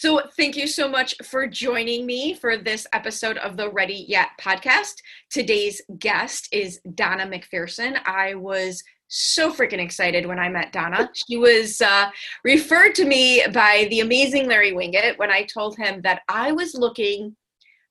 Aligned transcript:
So, 0.00 0.22
thank 0.34 0.56
you 0.56 0.66
so 0.66 0.88
much 0.88 1.14
for 1.22 1.46
joining 1.46 2.06
me 2.06 2.32
for 2.32 2.56
this 2.56 2.86
episode 2.94 3.36
of 3.36 3.58
the 3.58 3.70
Ready 3.70 4.06
Yet 4.08 4.28
podcast. 4.40 4.94
Today's 5.28 5.82
guest 5.98 6.48
is 6.52 6.80
Donna 6.94 7.26
McPherson. 7.26 7.98
I 8.06 8.32
was 8.32 8.82
so 9.08 9.52
freaking 9.52 9.78
excited 9.78 10.24
when 10.24 10.38
I 10.38 10.48
met 10.48 10.72
Donna. 10.72 11.10
She 11.12 11.36
was 11.36 11.82
uh, 11.82 12.08
referred 12.44 12.94
to 12.94 13.04
me 13.04 13.44
by 13.52 13.88
the 13.90 14.00
amazing 14.00 14.48
Larry 14.48 14.72
Winget 14.72 15.18
when 15.18 15.30
I 15.30 15.42
told 15.42 15.76
him 15.76 16.00
that 16.00 16.22
I 16.30 16.50
was 16.50 16.74
looking 16.74 17.36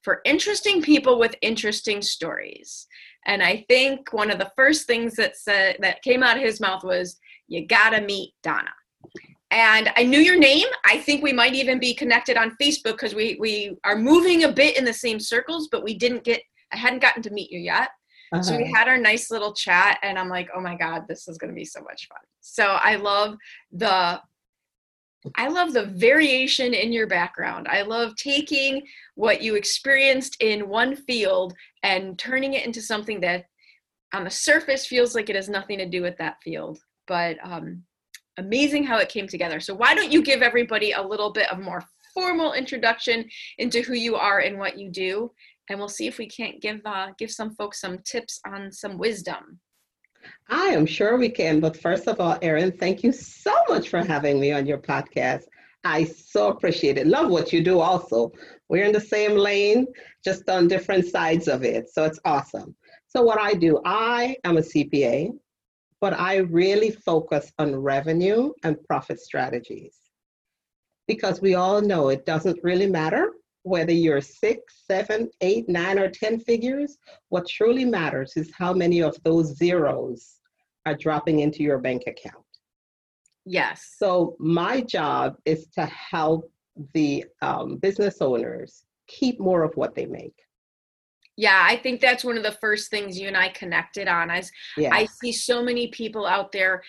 for 0.01 0.21
interesting 0.25 0.81
people 0.81 1.19
with 1.19 1.35
interesting 1.44 2.01
stories. 2.01 2.88
And 3.27 3.44
I 3.44 3.66
think 3.69 4.11
one 4.13 4.31
of 4.31 4.39
the 4.39 4.51
first 4.55 4.88
things 4.88 5.13
that 5.17 5.38
said 5.38 5.77
that 5.81 6.01
came 6.01 6.23
out 6.23 6.38
of 6.38 6.44
his 6.44 6.59
mouth 6.59 6.83
was, 6.83 7.19
"You 7.47 7.67
gotta 7.67 8.01
meet 8.01 8.33
Donna." 8.41 8.71
And 9.52 9.92
I 9.97 10.03
knew 10.03 10.19
your 10.19 10.38
name. 10.38 10.67
I 10.86 11.00
think 11.00 11.23
we 11.23 11.33
might 11.33 11.53
even 11.53 11.80
be 11.80 11.94
connected 11.94 12.38
on 12.38 12.55
Facebook 12.61 12.94
because 12.94 13.16
we 13.16 13.38
we 13.39 13.78
are 13.83 13.95
moving 13.95 14.44
a 14.44 14.52
bit 14.52 14.78
in 14.78 14.86
the 14.86 14.94
same 14.94 15.19
circles, 15.19 15.69
but 15.72 15.83
we 15.83 15.95
didn't 15.95 16.23
get. 16.23 16.41
I 16.72 16.78
hadn't 16.78 17.02
gotten 17.02 17.23
to 17.23 17.31
meet 17.31 17.52
you 17.52 17.59
yet. 17.59 17.89
Uh-huh. 18.31 18.44
So 18.44 18.56
we 18.56 18.64
uh-huh. 18.64 18.73
had 18.75 18.88
our 18.88 18.97
nice 18.97 19.31
little 19.31 19.53
chat, 19.53 19.97
and 20.03 20.19
I'm 20.19 20.30
like, 20.30 20.50
oh 20.56 20.61
my 20.61 20.75
god, 20.75 21.06
this 21.08 21.28
is 21.28 21.38
going 21.38 21.50
to 21.50 21.56
be 21.56 21.66
so 21.66 21.81
much 21.81 22.08
fun. 22.08 22.19
So 22.41 22.64
I 22.66 22.95
love 22.95 23.36
the. 23.72 24.22
I 25.36 25.50
love 25.50 25.73
the 25.73 25.88
variation 25.88 26.73
in 26.73 26.94
your 26.94 27.06
background. 27.06 27.67
I 27.67 27.81
love 27.81 28.16
taking 28.16 28.81
what 29.16 29.41
you 29.41 29.56
experienced 29.56 30.38
in 30.39 30.69
one 30.69 30.95
field 30.95 31.53
and 31.84 32.17
turning 32.17 32.53
it 32.53 32.66
into 32.66 32.81
something 32.81 33.19
that 33.19 33.44
on 34.13 34.23
the 34.23 34.30
surface 34.30 34.86
feels 34.86 35.16
like 35.16 35.30
it 35.30 35.36
has 35.36 35.50
nothing 35.50 35.78
to 35.80 35.86
do 35.86 36.02
with 36.02 36.17
that 36.19 36.38
field. 36.41 36.80
But 37.06 37.36
um, 37.44 37.84
amazing 38.39 38.83
how 38.83 38.97
it 38.97 39.09
came 39.09 39.27
together. 39.27 39.59
So 39.59 39.75
why 39.75 39.93
don't 39.93 40.11
you 40.11 40.21
give 40.21 40.41
everybody 40.41 40.91
a 40.93 41.01
little 41.01 41.31
bit 41.31 41.51
of 41.51 41.59
more 41.59 41.83
formal 42.13 42.53
introduction 42.53 43.25
into 43.57 43.81
who 43.81 43.93
you 43.93 44.15
are 44.15 44.39
and 44.39 44.57
what 44.57 44.77
you 44.77 44.89
do, 44.89 45.31
and 45.69 45.77
we'll 45.77 45.87
see 45.87 46.07
if 46.07 46.17
we 46.17 46.27
can't 46.27 46.61
give 46.61 46.81
uh, 46.85 47.09
give 47.17 47.31
some 47.31 47.53
folks 47.55 47.79
some 47.79 47.99
tips 47.99 48.39
on 48.47 48.71
some 48.71 48.97
wisdom. 48.97 49.59
I 50.49 50.67
am 50.67 50.85
sure 50.85 51.17
we 51.17 51.29
can, 51.29 51.59
but 51.59 51.77
first 51.77 52.07
of 52.07 52.19
all, 52.19 52.37
Erin, 52.41 52.71
thank 52.71 53.03
you 53.03 53.11
so 53.11 53.53
much 53.69 53.89
for 53.89 54.03
having 54.03 54.39
me 54.39 54.51
on 54.51 54.65
your 54.65 54.79
podcast. 54.79 55.43
I 55.83 56.03
so 56.03 56.49
appreciate 56.49 56.97
it. 56.97 57.07
Love 57.07 57.29
what 57.29 57.53
you 57.53 57.63
do 57.63 57.79
also. 57.79 58.31
We're 58.67 58.83
in 58.83 58.91
the 58.91 58.99
same 58.99 59.38
lane, 59.38 59.88
just 60.23 60.49
on 60.49 60.67
different 60.67 61.05
sides 61.05 61.47
of 61.47 61.63
it. 61.63 61.89
So 61.89 62.03
it's 62.03 62.19
awesome. 62.25 62.75
So, 63.07 63.23
what 63.23 63.39
I 63.39 63.53
do, 63.53 63.79
I 63.85 64.35
am 64.44 64.57
a 64.57 64.61
CPA 64.61 65.31
but 66.01 66.13
I 66.13 66.37
really 66.37 66.91
focus 66.91 67.51
on 67.59 67.75
revenue 67.75 68.51
and 68.63 68.81
profit 68.83 69.19
strategies. 69.19 69.95
Because 71.07 71.41
we 71.41 71.55
all 71.55 71.81
know 71.81 72.09
it 72.09 72.25
doesn't 72.25 72.59
really 72.63 72.87
matter 72.87 73.31
whether 73.63 73.91
you're 73.91 74.21
six, 74.21 74.83
seven, 74.89 75.29
eight, 75.41 75.67
nine, 75.67 75.99
or 75.99 76.09
10 76.09 76.39
figures. 76.39 76.97
What 77.29 77.47
truly 77.47 77.85
matters 77.85 78.33
is 78.37 78.51
how 78.57 78.73
many 78.73 79.01
of 79.01 79.17
those 79.23 79.57
zeros 79.57 80.35
are 80.85 80.95
dropping 80.95 81.39
into 81.39 81.63
your 81.63 81.77
bank 81.77 82.03
account. 82.07 82.45
Yes. 83.45 83.95
So, 83.97 84.35
my 84.39 84.81
job 84.81 85.35
is 85.45 85.67
to 85.75 85.85
help 85.85 86.51
the 86.93 87.25
um, 87.41 87.77
business 87.77 88.21
owners 88.21 88.83
keep 89.07 89.39
more 89.39 89.63
of 89.63 89.75
what 89.75 89.95
they 89.95 90.05
make. 90.05 90.35
Yeah, 91.39 91.66
I 91.66 91.77
think 91.77 92.01
that's 92.01 92.25
one 92.25 92.35
of 92.35 92.44
the 92.44 92.57
first 92.59 92.91
things 92.91 93.17
you 93.17 93.29
and 93.29 93.38
I 93.38 93.47
connected 93.47 94.09
on. 94.09 94.29
As 94.29 94.51
yeah. 94.75 94.89
I 94.91 95.05
see 95.05 95.31
so 95.31 95.63
many 95.63 95.88
people 95.88 96.27
out 96.27 96.51
there 96.51 96.83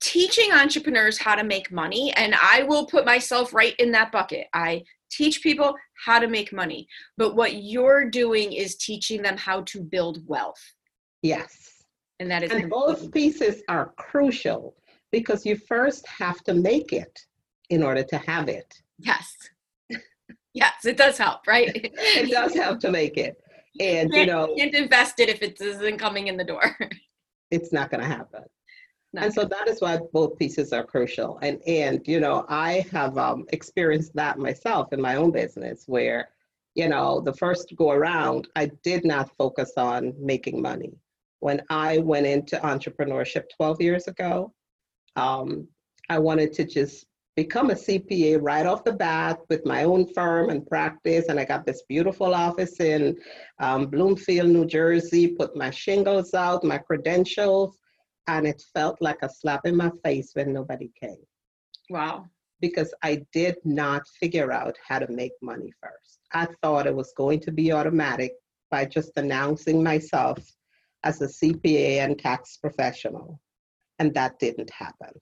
teaching 0.00 0.52
entrepreneurs 0.52 1.18
how 1.18 1.34
to 1.34 1.42
make 1.42 1.72
money, 1.72 2.12
and 2.14 2.36
I 2.40 2.62
will 2.62 2.86
put 2.86 3.04
myself 3.04 3.52
right 3.52 3.74
in 3.80 3.90
that 3.90 4.12
bucket. 4.12 4.46
I 4.54 4.84
teach 5.10 5.42
people 5.42 5.74
how 6.06 6.20
to 6.20 6.28
make 6.28 6.52
money, 6.52 6.86
but 7.16 7.34
what 7.34 7.54
you're 7.56 8.08
doing 8.08 8.52
is 8.52 8.76
teaching 8.76 9.20
them 9.20 9.36
how 9.36 9.62
to 9.62 9.82
build 9.82 10.24
wealth. 10.28 10.62
Yes. 11.22 11.82
And 12.20 12.30
that 12.30 12.44
is 12.44 12.52
and 12.52 12.70
both 12.70 13.10
pieces 13.10 13.64
are 13.68 13.94
crucial 13.96 14.76
because 15.10 15.44
you 15.44 15.56
first 15.56 16.06
have 16.06 16.44
to 16.44 16.54
make 16.54 16.92
it 16.92 17.18
in 17.68 17.82
order 17.82 18.04
to 18.04 18.18
have 18.18 18.48
it. 18.48 18.72
Yes. 19.00 19.34
Yes, 20.54 20.86
it 20.86 20.96
does 20.96 21.18
help, 21.18 21.46
right? 21.46 21.70
it 21.74 22.30
does 22.30 22.52
help 22.54 22.80
to 22.80 22.90
make 22.90 23.16
it 23.16 23.36
and 23.80 24.10
you 24.12 24.26
know 24.26 24.54
can't 24.56 24.74
invest 24.74 25.20
it 25.20 25.28
if 25.28 25.42
it 25.42 25.60
isn't 25.60 25.98
coming 25.98 26.28
in 26.28 26.36
the 26.36 26.44
door. 26.44 26.76
It's 27.50 27.72
not 27.72 27.90
going 27.90 28.02
to 28.02 28.06
happen. 28.06 28.42
Not 29.14 29.24
and 29.24 29.32
so 29.32 29.46
that 29.46 29.68
is 29.68 29.80
why 29.80 29.98
both 30.12 30.38
pieces 30.38 30.74
are 30.74 30.84
crucial. 30.84 31.38
And 31.40 31.62
and 31.66 32.06
you 32.06 32.20
know 32.20 32.44
i 32.48 32.86
have 32.92 33.16
um, 33.16 33.46
experienced 33.50 34.14
that 34.14 34.38
myself 34.38 34.92
in 34.92 35.00
my 35.00 35.16
own 35.16 35.30
business 35.30 35.84
where 35.86 36.28
you 36.74 36.88
know 36.88 37.20
the 37.20 37.32
first 37.32 37.74
go 37.76 37.90
around 37.90 38.48
i 38.54 38.70
did 38.82 39.04
not 39.04 39.34
focus 39.38 39.72
on 39.76 40.12
making 40.18 40.60
money. 40.60 40.92
When 41.40 41.62
i 41.70 41.98
went 41.98 42.26
into 42.26 42.56
entrepreneurship 42.58 43.44
12 43.56 43.80
years 43.80 44.08
ago 44.08 44.52
um, 45.16 45.66
i 46.10 46.18
wanted 46.18 46.52
to 46.54 46.64
just 46.66 47.06
become 47.38 47.70
a 47.70 47.74
CPA 47.74 48.36
right 48.42 48.66
off 48.66 48.82
the 48.82 48.92
bat 48.92 49.38
with 49.48 49.64
my 49.64 49.84
own 49.84 50.12
firm 50.12 50.50
and 50.50 50.66
practice. 50.66 51.26
And 51.28 51.38
I 51.38 51.44
got 51.44 51.64
this 51.64 51.84
beautiful 51.88 52.34
office 52.34 52.80
in 52.80 53.16
um, 53.60 53.86
Bloomfield, 53.86 54.48
New 54.48 54.66
Jersey, 54.66 55.28
put 55.28 55.54
my 55.54 55.70
shingles 55.70 56.34
out, 56.34 56.64
my 56.64 56.78
credentials, 56.78 57.78
and 58.26 58.44
it 58.44 58.60
felt 58.74 58.96
like 59.00 59.22
a 59.22 59.30
slap 59.30 59.66
in 59.66 59.76
my 59.76 59.92
face 60.04 60.32
when 60.34 60.52
nobody 60.52 60.90
came. 61.00 61.24
Wow. 61.90 62.26
Because 62.58 62.92
I 63.04 63.22
did 63.32 63.54
not 63.64 64.02
figure 64.20 64.50
out 64.50 64.74
how 64.88 64.98
to 64.98 65.08
make 65.08 65.34
money 65.40 65.72
first. 65.80 66.18
I 66.32 66.48
thought 66.60 66.88
it 66.88 66.96
was 67.02 67.12
going 67.16 67.38
to 67.42 67.52
be 67.52 67.70
automatic 67.70 68.32
by 68.68 68.84
just 68.84 69.12
announcing 69.16 69.80
myself 69.80 70.40
as 71.04 71.22
a 71.22 71.28
CPA 71.28 71.98
and 72.04 72.18
tax 72.18 72.56
professional. 72.56 73.40
And 74.00 74.12
that 74.14 74.40
didn't 74.40 74.70
happen. 74.70 75.12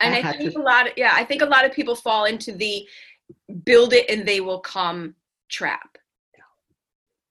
And 0.00 0.14
I, 0.14 0.30
I 0.30 0.36
think 0.36 0.52
to... 0.52 0.60
a 0.60 0.62
lot 0.62 0.86
of, 0.88 0.92
yeah, 0.96 1.12
I 1.14 1.24
think 1.24 1.42
a 1.42 1.46
lot 1.46 1.64
of 1.64 1.72
people 1.72 1.94
fall 1.94 2.24
into 2.24 2.52
the 2.52 2.86
build 3.64 3.92
it 3.92 4.10
and 4.10 4.26
they 4.26 4.40
will 4.40 4.60
come 4.60 5.14
trap. 5.48 5.98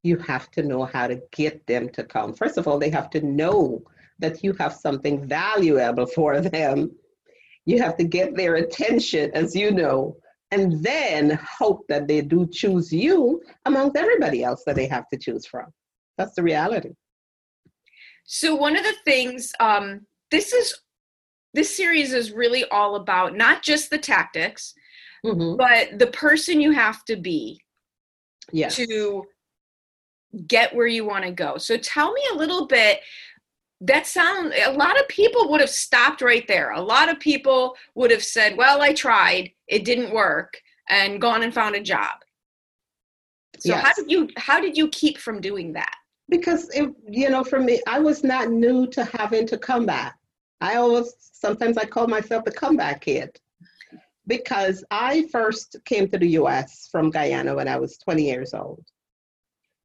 You 0.03 0.17
have 0.17 0.49
to 0.51 0.63
know 0.63 0.85
how 0.85 1.07
to 1.07 1.21
get 1.31 1.65
them 1.67 1.89
to 1.89 2.03
come. 2.03 2.33
First 2.33 2.57
of 2.57 2.67
all, 2.67 2.79
they 2.79 2.89
have 2.89 3.09
to 3.11 3.21
know 3.21 3.83
that 4.19 4.43
you 4.43 4.53
have 4.53 4.73
something 4.73 5.27
valuable 5.27 6.05
for 6.05 6.41
them. 6.41 6.91
You 7.65 7.79
have 7.81 7.97
to 7.97 8.03
get 8.03 8.35
their 8.35 8.55
attention, 8.55 9.31
as 9.33 9.55
you 9.55 9.71
know, 9.71 10.17
and 10.51 10.83
then 10.83 11.39
hope 11.59 11.85
that 11.87 12.07
they 12.07 12.21
do 12.21 12.47
choose 12.47 12.91
you 12.91 13.41
amongst 13.65 13.95
everybody 13.95 14.43
else 14.43 14.63
that 14.65 14.75
they 14.75 14.87
have 14.87 15.07
to 15.09 15.17
choose 15.17 15.45
from. 15.45 15.67
That's 16.17 16.33
the 16.33 16.43
reality. 16.43 16.91
So, 18.25 18.55
one 18.55 18.75
of 18.75 18.83
the 18.83 18.95
things, 19.05 19.53
um, 19.59 20.05
this 20.29 20.53
is 20.53 20.79
this 21.53 21.75
series 21.75 22.13
is 22.13 22.31
really 22.31 22.65
all 22.65 22.95
about 22.95 23.35
not 23.35 23.61
just 23.61 23.89
the 23.89 23.97
tactics, 23.97 24.73
mm-hmm. 25.25 25.57
but 25.57 25.99
the 25.99 26.07
person 26.07 26.61
you 26.61 26.71
have 26.71 27.03
to 27.05 27.15
be 27.15 27.59
yes. 28.51 28.75
to 28.75 29.25
get 30.47 30.73
where 30.75 30.87
you 30.87 31.05
want 31.05 31.25
to 31.25 31.31
go. 31.31 31.57
So 31.57 31.77
tell 31.77 32.13
me 32.13 32.21
a 32.33 32.37
little 32.37 32.67
bit. 32.67 33.01
That 33.83 34.05
sound 34.05 34.53
a 34.53 34.71
lot 34.71 34.99
of 34.99 35.07
people 35.07 35.49
would 35.49 35.59
have 35.59 35.69
stopped 35.69 36.21
right 36.21 36.47
there. 36.47 36.71
A 36.71 36.81
lot 36.81 37.09
of 37.09 37.19
people 37.19 37.75
would 37.95 38.11
have 38.11 38.23
said, 38.23 38.55
"Well, 38.55 38.79
I 38.81 38.93
tried, 38.93 39.51
it 39.67 39.85
didn't 39.85 40.13
work," 40.13 40.61
and 40.89 41.19
gone 41.19 41.41
and 41.41 41.53
found 41.53 41.75
a 41.75 41.81
job. 41.81 42.11
So 43.59 43.69
yes. 43.69 43.83
how 43.83 43.93
did 43.93 44.11
you 44.11 44.29
how 44.37 44.59
did 44.59 44.77
you 44.77 44.87
keep 44.89 45.17
from 45.17 45.41
doing 45.41 45.73
that? 45.73 45.95
Because 46.29 46.69
it, 46.69 46.89
you 47.09 47.29
know, 47.29 47.43
for 47.43 47.59
me, 47.59 47.81
I 47.87 47.99
was 47.99 48.23
not 48.23 48.51
new 48.51 48.87
to 48.87 49.03
having 49.03 49.47
to 49.47 49.57
come 49.57 49.85
back. 49.87 50.15
I 50.61 50.75
always 50.75 51.13
sometimes 51.19 51.77
I 51.77 51.85
call 51.85 52.07
myself 52.07 52.45
the 52.45 52.51
comeback 52.51 53.01
kid 53.01 53.37
because 54.27 54.83
I 54.91 55.27
first 55.31 55.75
came 55.85 56.07
to 56.09 56.17
the 56.17 56.29
US 56.41 56.87
from 56.91 57.09
Guyana 57.09 57.55
when 57.55 57.67
I 57.67 57.77
was 57.77 57.97
20 57.97 58.23
years 58.23 58.53
old. 58.53 58.85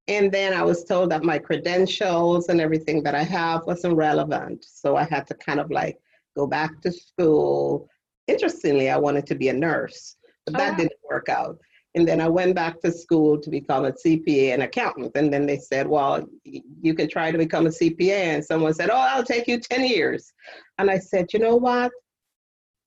And 0.08 0.30
then 0.30 0.52
I 0.52 0.62
was 0.62 0.84
told 0.84 1.10
that 1.10 1.24
my 1.24 1.38
credentials 1.38 2.48
and 2.48 2.60
everything 2.60 3.02
that 3.02 3.14
I 3.14 3.24
have 3.24 3.66
wasn't 3.66 3.96
relevant. 3.96 4.64
So 4.68 4.94
I 4.94 5.04
had 5.04 5.26
to 5.28 5.34
kind 5.34 5.58
of 5.58 5.70
like 5.70 5.98
go 6.36 6.46
back 6.46 6.80
to 6.82 6.92
school. 6.92 7.88
Interestingly, 8.28 8.90
I 8.90 8.98
wanted 8.98 9.26
to 9.26 9.34
be 9.34 9.48
a 9.48 9.52
nurse, 9.52 10.16
but 10.44 10.56
that 10.58 10.74
oh. 10.74 10.76
didn't 10.76 11.00
work 11.10 11.28
out. 11.28 11.58
And 11.96 12.06
then 12.06 12.20
I 12.20 12.28
went 12.28 12.54
back 12.54 12.80
to 12.82 12.92
school 12.92 13.40
to 13.40 13.48
become 13.48 13.86
a 13.86 13.92
CPA 13.92 14.52
and 14.52 14.62
accountant. 14.62 15.12
And 15.14 15.32
then 15.32 15.46
they 15.46 15.56
said, 15.56 15.88
well, 15.88 16.26
you 16.44 16.94
can 16.94 17.08
try 17.08 17.30
to 17.30 17.38
become 17.38 17.66
a 17.66 17.70
CPA. 17.70 18.34
And 18.34 18.44
someone 18.44 18.74
said, 18.74 18.90
oh, 18.90 18.96
I'll 18.96 19.24
take 19.24 19.48
you 19.48 19.58
10 19.58 19.86
years. 19.86 20.34
And 20.76 20.90
I 20.90 20.98
said, 20.98 21.32
you 21.32 21.38
know 21.38 21.56
what? 21.56 21.90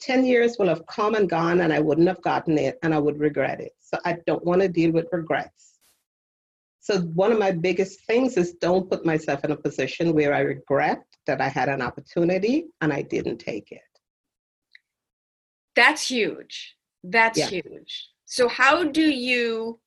10 0.01 0.25
years 0.25 0.57
will 0.59 0.67
have 0.67 0.85
come 0.85 1.15
and 1.15 1.27
gone 1.27 1.61
and 1.61 1.73
I 1.73 1.79
wouldn't 1.79 2.07
have 2.07 2.21
gotten 2.21 2.57
it 2.59 2.77
and 2.83 2.93
I 2.93 2.99
would 2.99 3.19
regret 3.19 3.59
it. 3.59 3.71
So 3.79 3.97
I 4.05 4.17
don't 4.27 4.45
want 4.45 4.61
to 4.61 4.67
deal 4.67 4.91
with 4.91 5.07
regrets. 5.11 5.79
So 6.79 6.99
one 6.99 7.31
of 7.31 7.39
my 7.39 7.51
biggest 7.51 8.05
things 8.05 8.37
is 8.37 8.53
don't 8.53 8.89
put 8.89 9.05
myself 9.05 9.43
in 9.43 9.51
a 9.51 9.57
position 9.57 10.13
where 10.13 10.35
I 10.35 10.41
regret 10.41 11.03
that 11.25 11.41
I 11.41 11.49
had 11.49 11.67
an 11.67 11.81
opportunity 11.81 12.67
and 12.79 12.93
I 12.93 13.01
didn't 13.01 13.39
take 13.39 13.71
it. 13.71 13.81
That's 15.75 16.07
huge. 16.07 16.75
That's 17.03 17.39
yeah. 17.39 17.47
huge. 17.47 18.09
So 18.29 18.47
how 18.47 18.83
do 18.83 19.01
you 19.01 19.79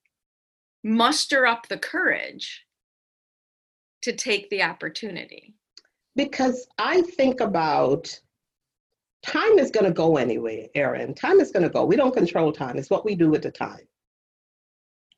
muster 0.82 1.46
up 1.46 1.68
the 1.68 1.78
courage 1.78 2.66
to 4.02 4.12
take 4.12 4.50
the 4.50 4.64
opportunity? 4.64 5.54
Because 6.16 6.66
I 6.76 7.02
think 7.02 7.40
about 7.40 8.20
time 9.24 9.60
is 9.60 9.70
going 9.70 9.86
to 9.86 9.92
go 9.92 10.16
anyway, 10.16 10.68
Erin. 10.74 11.14
Time 11.14 11.38
is 11.38 11.52
going 11.52 11.62
to 11.62 11.68
go. 11.68 11.84
We 11.84 11.94
don't 11.94 12.12
control 12.12 12.50
time. 12.50 12.78
It's 12.78 12.90
what 12.90 13.04
we 13.04 13.14
do 13.14 13.30
with 13.30 13.42
the 13.42 13.52
time. 13.52 13.86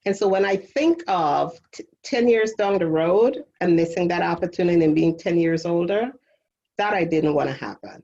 And 0.05 0.15
so 0.15 0.29
when 0.29 0.45
I 0.45 0.57
think 0.57 1.03
of 1.09 1.59
t- 1.73 1.87
10 2.03 2.29
years 2.29 2.53
down 2.59 2.79
the 2.79 2.87
road 2.87 3.43
and 3.63 3.75
missing 3.75 4.07
that 4.09 4.21
opportunity 4.21 4.85
and 4.85 4.95
being 4.95 5.17
10 5.17 5.39
years 5.39 5.65
older, 5.65 6.13
that 6.77 6.93
I 6.93 7.05
didn't 7.05 7.33
want 7.33 7.49
to 7.49 7.57
happen. 7.57 8.03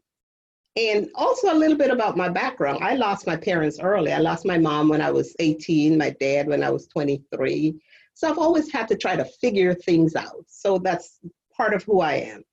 And 0.77 1.09
also 1.15 1.53
a 1.53 1.59
little 1.59 1.77
bit 1.77 1.91
about 1.91 2.17
my 2.17 2.29
background. 2.29 2.79
I 2.83 2.95
lost 2.95 3.27
my 3.27 3.37
parents 3.37 3.81
early. 3.81 4.13
I 4.13 4.19
lost 4.19 4.47
my 4.47 4.57
mom 4.57 4.89
when 4.89 5.01
I 5.01 5.11
was 5.11 5.35
18, 5.41 5.99
my 5.99 6.11
dad 6.21 6.47
when 6.47 6.63
I 6.63 6.71
was 6.71 6.87
23. 6.87 7.75
So 8.15 8.29
I've 8.29 8.39
always 8.39 8.71
had 8.71 8.87
to 8.89 8.97
try 8.97 9.17
to 9.17 9.25
figure 9.25 9.75
things 9.75 10.15
out. 10.15 10.45
So 10.47 10.79
that's 10.79 11.19
part 11.57 11.75
of 11.75 11.83
who 11.85 12.01
I 12.01 12.15
am. 12.15 12.45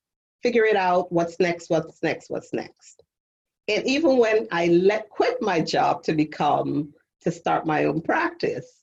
Figure 0.41 0.65
it 0.65 0.75
out, 0.75 1.11
what's 1.11 1.39
next, 1.39 1.69
what's 1.69 2.01
next, 2.01 2.29
what's 2.29 2.53
next. 2.53 3.03
And 3.67 3.85
even 3.85 4.17
when 4.17 4.47
I 4.51 4.67
let 4.67 5.09
quit 5.09 5.41
my 5.41 5.61
job 5.61 6.03
to 6.03 6.13
become 6.13 6.93
to 7.21 7.31
start 7.31 7.65
my 7.65 7.85
own 7.85 8.01
practice, 8.01 8.81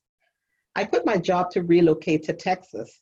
I 0.76 0.84
quit 0.84 1.06
my 1.06 1.16
job 1.16 1.50
to 1.52 1.62
relocate 1.62 2.24
to 2.24 2.32
Texas, 2.32 3.00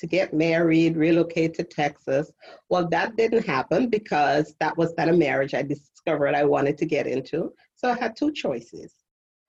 to 0.00 0.06
get 0.06 0.34
married, 0.34 0.96
relocate 0.96 1.54
to 1.54 1.62
Texas. 1.62 2.32
Well, 2.68 2.88
that 2.88 3.16
didn't 3.16 3.46
happen 3.46 3.88
because 3.88 4.54
that 4.58 4.76
was 4.76 4.92
not 4.96 5.08
a 5.08 5.12
marriage 5.12 5.54
I 5.54 5.62
discovered 5.62 6.34
I 6.34 6.44
wanted 6.44 6.78
to 6.78 6.86
get 6.86 7.06
into. 7.06 7.52
So 7.76 7.90
I 7.90 7.98
had 7.98 8.16
two 8.16 8.32
choices. 8.32 8.94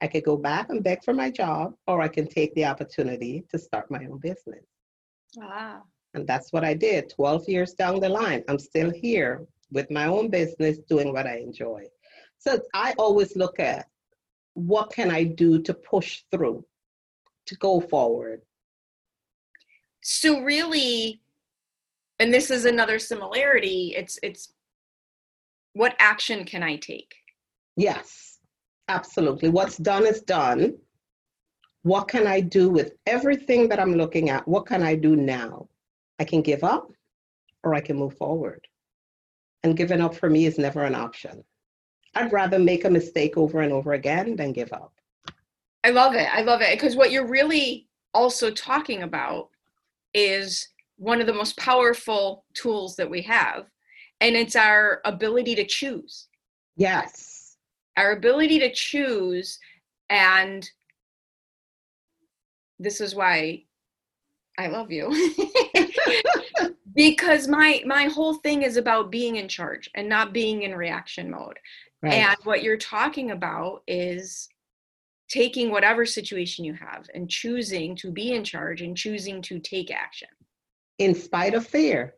I 0.01 0.07
could 0.07 0.23
go 0.23 0.35
back 0.35 0.69
and 0.69 0.83
beg 0.83 1.03
for 1.03 1.13
my 1.13 1.29
job, 1.31 1.73
or 1.87 2.01
I 2.01 2.07
can 2.07 2.27
take 2.27 2.53
the 2.55 2.65
opportunity 2.65 3.45
to 3.51 3.57
start 3.57 3.89
my 3.89 4.05
own 4.05 4.17
business. 4.17 4.65
Wow. 5.35 5.83
And 6.13 6.27
that's 6.27 6.51
what 6.51 6.65
I 6.65 6.73
did 6.73 7.09
12 7.09 7.47
years 7.47 7.73
down 7.73 7.99
the 7.99 8.09
line. 8.09 8.43
I'm 8.49 8.59
still 8.59 8.91
here 8.91 9.45
with 9.71 9.89
my 9.89 10.07
own 10.07 10.29
business 10.29 10.79
doing 10.89 11.13
what 11.13 11.27
I 11.27 11.37
enjoy. 11.37 11.85
So 12.39 12.59
I 12.73 12.93
always 12.97 13.35
look 13.37 13.59
at 13.59 13.87
what 14.53 14.91
can 14.91 15.11
I 15.11 15.23
do 15.23 15.61
to 15.61 15.73
push 15.73 16.23
through 16.31 16.65
to 17.45 17.55
go 17.55 17.79
forward. 17.79 18.41
So 20.01 20.41
really, 20.41 21.21
and 22.19 22.33
this 22.33 22.51
is 22.51 22.65
another 22.65 22.99
similarity, 22.99 23.93
it's 23.95 24.19
it's 24.23 24.53
what 25.73 25.95
action 25.99 26.43
can 26.43 26.63
I 26.63 26.75
take? 26.75 27.15
Yes, 27.77 28.39
absolutely. 28.87 29.49
What's 29.49 29.77
done 29.77 30.05
is 30.05 30.21
done. 30.21 30.77
What 31.83 32.07
can 32.07 32.27
I 32.27 32.41
do 32.41 32.69
with 32.69 32.93
everything 33.05 33.69
that 33.69 33.79
I'm 33.79 33.95
looking 33.95 34.29
at? 34.29 34.47
What 34.47 34.65
can 34.65 34.83
I 34.83 34.95
do 34.95 35.15
now? 35.15 35.67
I 36.19 36.25
can 36.25 36.41
give 36.41 36.63
up 36.63 36.91
or 37.63 37.73
I 37.73 37.81
can 37.81 37.95
move 37.95 38.17
forward. 38.17 38.67
And 39.63 39.77
giving 39.77 40.01
up 40.01 40.15
for 40.15 40.29
me 40.29 40.45
is 40.45 40.57
never 40.57 40.83
an 40.83 40.95
option. 40.95 41.43
I'd 42.15 42.33
rather 42.33 42.59
make 42.59 42.85
a 42.85 42.89
mistake 42.89 43.37
over 43.37 43.61
and 43.61 43.71
over 43.71 43.93
again 43.93 44.35
than 44.35 44.51
give 44.51 44.73
up. 44.73 44.93
I 45.83 45.91
love 45.91 46.13
it. 46.15 46.27
I 46.31 46.41
love 46.41 46.61
it 46.61 46.73
because 46.73 46.95
what 46.95 47.11
you're 47.11 47.27
really 47.27 47.87
also 48.13 48.51
talking 48.51 49.03
about 49.03 49.50
is 50.13 50.67
one 50.97 51.19
of 51.19 51.27
the 51.27 51.33
most 51.33 51.57
powerful 51.57 52.45
tools 52.53 52.95
that 52.95 53.09
we 53.09 53.21
have, 53.23 53.65
and 54.19 54.35
it's 54.35 54.55
our 54.55 55.01
ability 55.05 55.55
to 55.55 55.65
choose. 55.65 56.27
Yes. 56.75 57.57
Our 57.97 58.11
ability 58.11 58.59
to 58.59 58.71
choose, 58.71 59.59
and 60.09 60.69
this 62.79 63.01
is 63.01 63.15
why 63.15 63.63
I 64.57 64.67
love 64.67 64.91
you. 64.91 65.09
because 66.95 67.47
my 67.47 67.81
my 67.85 68.05
whole 68.05 68.35
thing 68.35 68.63
is 68.63 68.77
about 68.77 69.11
being 69.11 69.37
in 69.37 69.47
charge 69.47 69.89
and 69.95 70.07
not 70.07 70.33
being 70.33 70.63
in 70.63 70.75
reaction 70.75 71.29
mode. 71.29 71.57
Right. 72.01 72.13
And 72.13 72.37
what 72.43 72.63
you're 72.63 72.77
talking 72.77 73.31
about 73.31 73.83
is 73.87 74.49
taking 75.31 75.71
whatever 75.71 76.05
situation 76.05 76.65
you 76.65 76.73
have 76.73 77.07
and 77.15 77.29
choosing 77.29 77.95
to 77.95 78.11
be 78.11 78.33
in 78.33 78.43
charge 78.43 78.81
and 78.81 78.97
choosing 78.97 79.41
to 79.41 79.59
take 79.59 79.89
action. 79.89 80.27
In 80.99 81.15
spite 81.15 81.53
of 81.53 81.65
fear. 81.65 82.15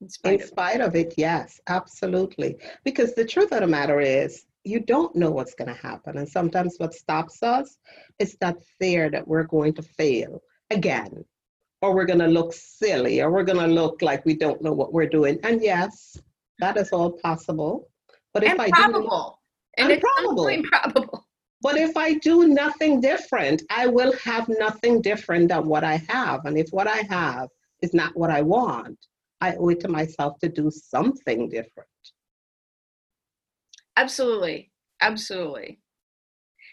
In 0.00 0.08
spite, 0.08 0.34
in 0.34 0.40
of, 0.40 0.48
spite 0.48 0.80
of 0.80 0.96
it, 0.96 1.14
yes, 1.18 1.60
absolutely. 1.68 2.56
Because 2.84 3.14
the 3.14 3.24
truth 3.24 3.52
of 3.52 3.60
the 3.60 3.66
matter 3.66 4.00
is, 4.00 4.46
you 4.64 4.80
don't 4.80 5.14
know 5.14 5.30
what's 5.30 5.54
going 5.54 5.72
to 5.72 5.80
happen. 5.80 6.16
And 6.18 6.28
sometimes 6.28 6.74
what 6.78 6.94
stops 6.94 7.42
us 7.42 7.78
is 8.18 8.36
that 8.40 8.56
fear 8.80 9.10
that 9.10 9.28
we're 9.28 9.44
going 9.44 9.74
to 9.74 9.82
fail 9.82 10.42
again, 10.70 11.24
or 11.82 11.94
we're 11.94 12.06
going 12.06 12.18
to 12.18 12.26
look 12.26 12.52
silly, 12.52 13.20
or 13.20 13.30
we're 13.30 13.44
going 13.44 13.68
to 13.68 13.72
look 13.72 14.02
like 14.02 14.24
we 14.24 14.34
don't 14.34 14.62
know 14.62 14.72
what 14.72 14.92
we're 14.92 15.08
doing. 15.08 15.38
And 15.44 15.62
yes, 15.62 16.16
that 16.58 16.76
is 16.78 16.90
all 16.90 17.12
possible. 17.12 17.88
But 18.34 18.44
if 18.44 18.52
and 18.52 18.60
I 18.60 18.70
probable. 18.70 19.38
do, 19.78 19.82
and, 19.82 19.92
and 19.92 19.98
it's 19.98 20.04
probable. 20.16 20.48
improbable. 20.48 21.25
But 21.66 21.78
if 21.78 21.96
I 21.96 22.14
do 22.14 22.46
nothing 22.46 23.00
different, 23.00 23.64
I 23.70 23.88
will 23.88 24.12
have 24.18 24.48
nothing 24.48 25.02
different 25.02 25.48
than 25.48 25.66
what 25.66 25.82
I 25.82 25.96
have. 26.08 26.44
And 26.44 26.56
if 26.56 26.68
what 26.70 26.86
I 26.86 27.02
have 27.10 27.48
is 27.82 27.92
not 27.92 28.16
what 28.16 28.30
I 28.30 28.40
want, 28.40 28.96
I 29.40 29.56
owe 29.56 29.70
it 29.70 29.80
to 29.80 29.88
myself 29.88 30.38
to 30.42 30.48
do 30.48 30.70
something 30.70 31.48
different. 31.48 31.88
Absolutely. 33.96 34.70
Absolutely. 35.00 35.80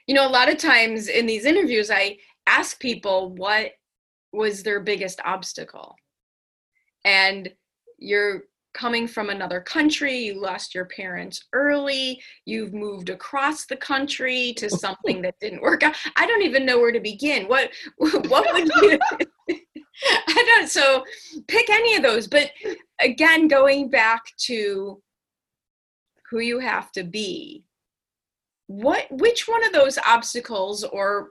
You 0.06 0.14
know, 0.14 0.28
a 0.28 0.36
lot 0.38 0.48
of 0.48 0.60
times 0.60 1.08
in 1.08 1.26
these 1.26 1.46
interviews, 1.46 1.90
I 1.90 2.20
ask 2.46 2.80
people 2.80 3.34
what 3.34 3.72
was 4.32 4.62
their 4.62 4.80
biggest 4.80 5.20
obstacle. 5.26 5.96
And 7.04 7.52
you're 7.98 8.44
coming 8.74 9.08
from 9.08 9.30
another 9.30 9.62
country, 9.62 10.18
you 10.18 10.42
lost 10.42 10.74
your 10.74 10.86
parents 10.86 11.46
early, 11.54 12.22
you've 12.46 12.74
moved 12.74 13.10
across 13.10 13.66
the 13.66 13.76
country 13.78 14.54
to 14.58 14.70
something 14.70 15.22
that 15.22 15.36
didn't 15.40 15.62
work 15.62 15.84
out. 15.84 15.96
I 16.16 16.26
don't 16.26 16.42
even 16.42 16.66
know 16.66 16.80
where 16.80 16.92
to 16.92 17.00
begin. 17.00 17.48
What 17.48 17.70
what 17.98 18.54
would 18.54 18.68
you 18.82 19.00
I 20.28 20.56
don't 20.56 20.70
so 20.70 21.04
pick 21.48 21.70
any 21.70 21.96
of 21.96 22.04
those, 22.04 22.28
but 22.28 22.52
again 23.00 23.48
going 23.48 23.90
back 23.90 24.24
to 24.46 25.02
who 26.30 26.40
you 26.40 26.60
have 26.60 26.92
to 26.94 27.04
be. 27.04 27.64
What 28.68 29.06
which 29.12 29.48
one 29.48 29.64
of 29.64 29.72
those 29.72 30.00
obstacles 30.00 30.84
or 30.84 31.30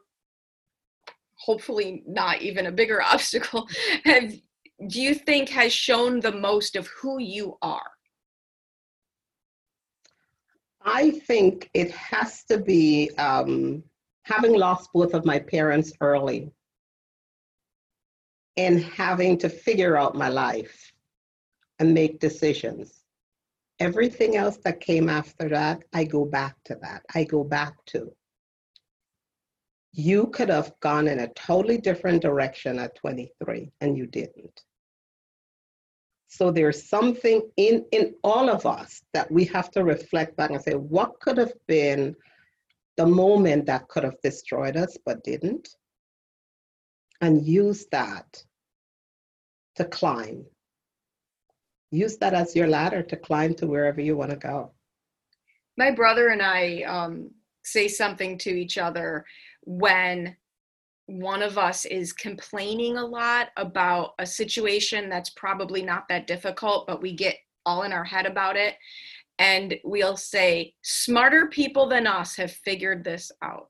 hopefully 1.37 2.05
not 2.07 2.41
even 2.41 2.67
a 2.67 2.73
bigger 2.73 3.03
obstacle 3.13 3.69
have 4.05 4.33
do 4.89 5.01
you 5.01 5.15
think 5.15 5.49
has 5.51 5.73
shown 5.73 6.21
the 6.21 6.33
most 6.33 6.77
of 6.77 6.89
who 6.89 7.21
you 7.21 7.57
are? 7.63 7.91
I 10.85 11.11
think 11.11 11.71
it 11.75 11.93
has 11.93 12.43
to 12.45 12.59
be 12.59 13.11
um, 13.17 13.85
having 14.25 14.55
lost 14.55 14.91
both 14.93 15.15
of 15.15 15.25
my 15.25 15.39
parents 15.39 15.93
early 16.01 16.51
and 18.57 18.83
having 18.83 19.39
to 19.39 19.49
figure 19.49 19.97
out 19.97 20.17
my 20.17 20.29
life 20.29 20.93
and 21.79 21.95
make 21.95 22.19
decisions. 22.19 23.05
Everything 23.79 24.37
else 24.37 24.59
that 24.65 24.81
came 24.81 25.09
after 25.09 25.49
that, 25.49 25.85
I 25.93 26.05
go 26.05 26.25
back 26.25 26.57
to 26.65 26.77
that. 26.83 27.03
I 27.15 27.25
go 27.25 27.45
back 27.45 27.75
to. 27.87 28.13
You 29.93 30.27
could 30.29 30.49
have 30.49 30.73
gone 30.81 31.07
in 31.07 31.21
a 31.21 31.33
totally 31.35 31.79
different 31.79 32.23
direction 32.23 32.79
at 32.79 32.97
23 32.97 33.71
and 33.81 33.97
you 33.97 34.07
didn't 34.07 34.63
So 36.33 36.51
there's 36.51 36.89
something 36.89 37.43
in 37.59 37.85
in 37.93 38.15
all 38.25 38.49
of 38.49 38.65
us 38.65 39.03
that 39.13 39.31
we 39.31 39.45
have 39.57 39.71
to 39.73 39.85
reflect 39.85 40.35
back 40.35 40.51
and 40.51 40.63
say, 40.63 40.73
what 40.73 41.21
could 41.21 41.37
have 41.37 41.53
been 41.67 42.17
the 42.97 43.05
moment 43.05 43.67
that 43.67 43.87
could 43.89 44.03
have 44.03 44.19
destroyed 44.23 44.79
us 44.79 44.97
but 45.05 45.23
didn't? 45.25 45.69
And 47.21 47.47
use 47.47 47.85
that 47.93 48.43
to 49.77 49.85
climb. 49.85 50.47
Use 51.91 52.17
that 52.17 52.33
as 52.33 52.57
your 52.57 52.67
ladder 52.67 53.03
to 53.03 53.17
climb 53.17 53.55
to 53.57 53.67
wherever 53.67 54.01
you 54.01 54.17
want 54.17 54.31
to 54.31 54.37
go. 54.37 54.73
My 55.77 55.91
brother 55.91 56.29
and 56.29 56.41
I 56.41 56.83
um, 56.85 57.31
say 57.63 57.89
something 57.89 58.39
to 58.39 58.51
each 58.51 58.79
other 58.79 59.27
when 59.65 60.35
one 61.07 61.43
of 61.43 61.59
us 61.59 61.85
is 61.85 62.13
complaining 62.13 62.97
a 62.97 63.05
lot 63.05 63.49
about 63.57 64.13
a 64.19 64.27
situation 64.27 65.09
that's 65.09 65.31
probably 65.31 65.83
not 65.83 66.09
that 66.09 66.27
difficult, 66.27 66.87
but 66.87 67.03
we 67.03 67.13
get 67.13 67.37
all 67.67 67.83
in 67.83 67.93
our 67.93 68.05
head 68.05 68.27
about 68.27 68.57
it. 68.57 68.77
And 69.39 69.75
we'll 69.85 70.17
say, 70.17 70.75
smarter 70.83 71.49
people 71.49 71.89
than 71.89 72.07
us 72.07 72.37
have 72.37 72.53
figured 72.53 73.03
this 73.03 73.33
out. 73.43 73.69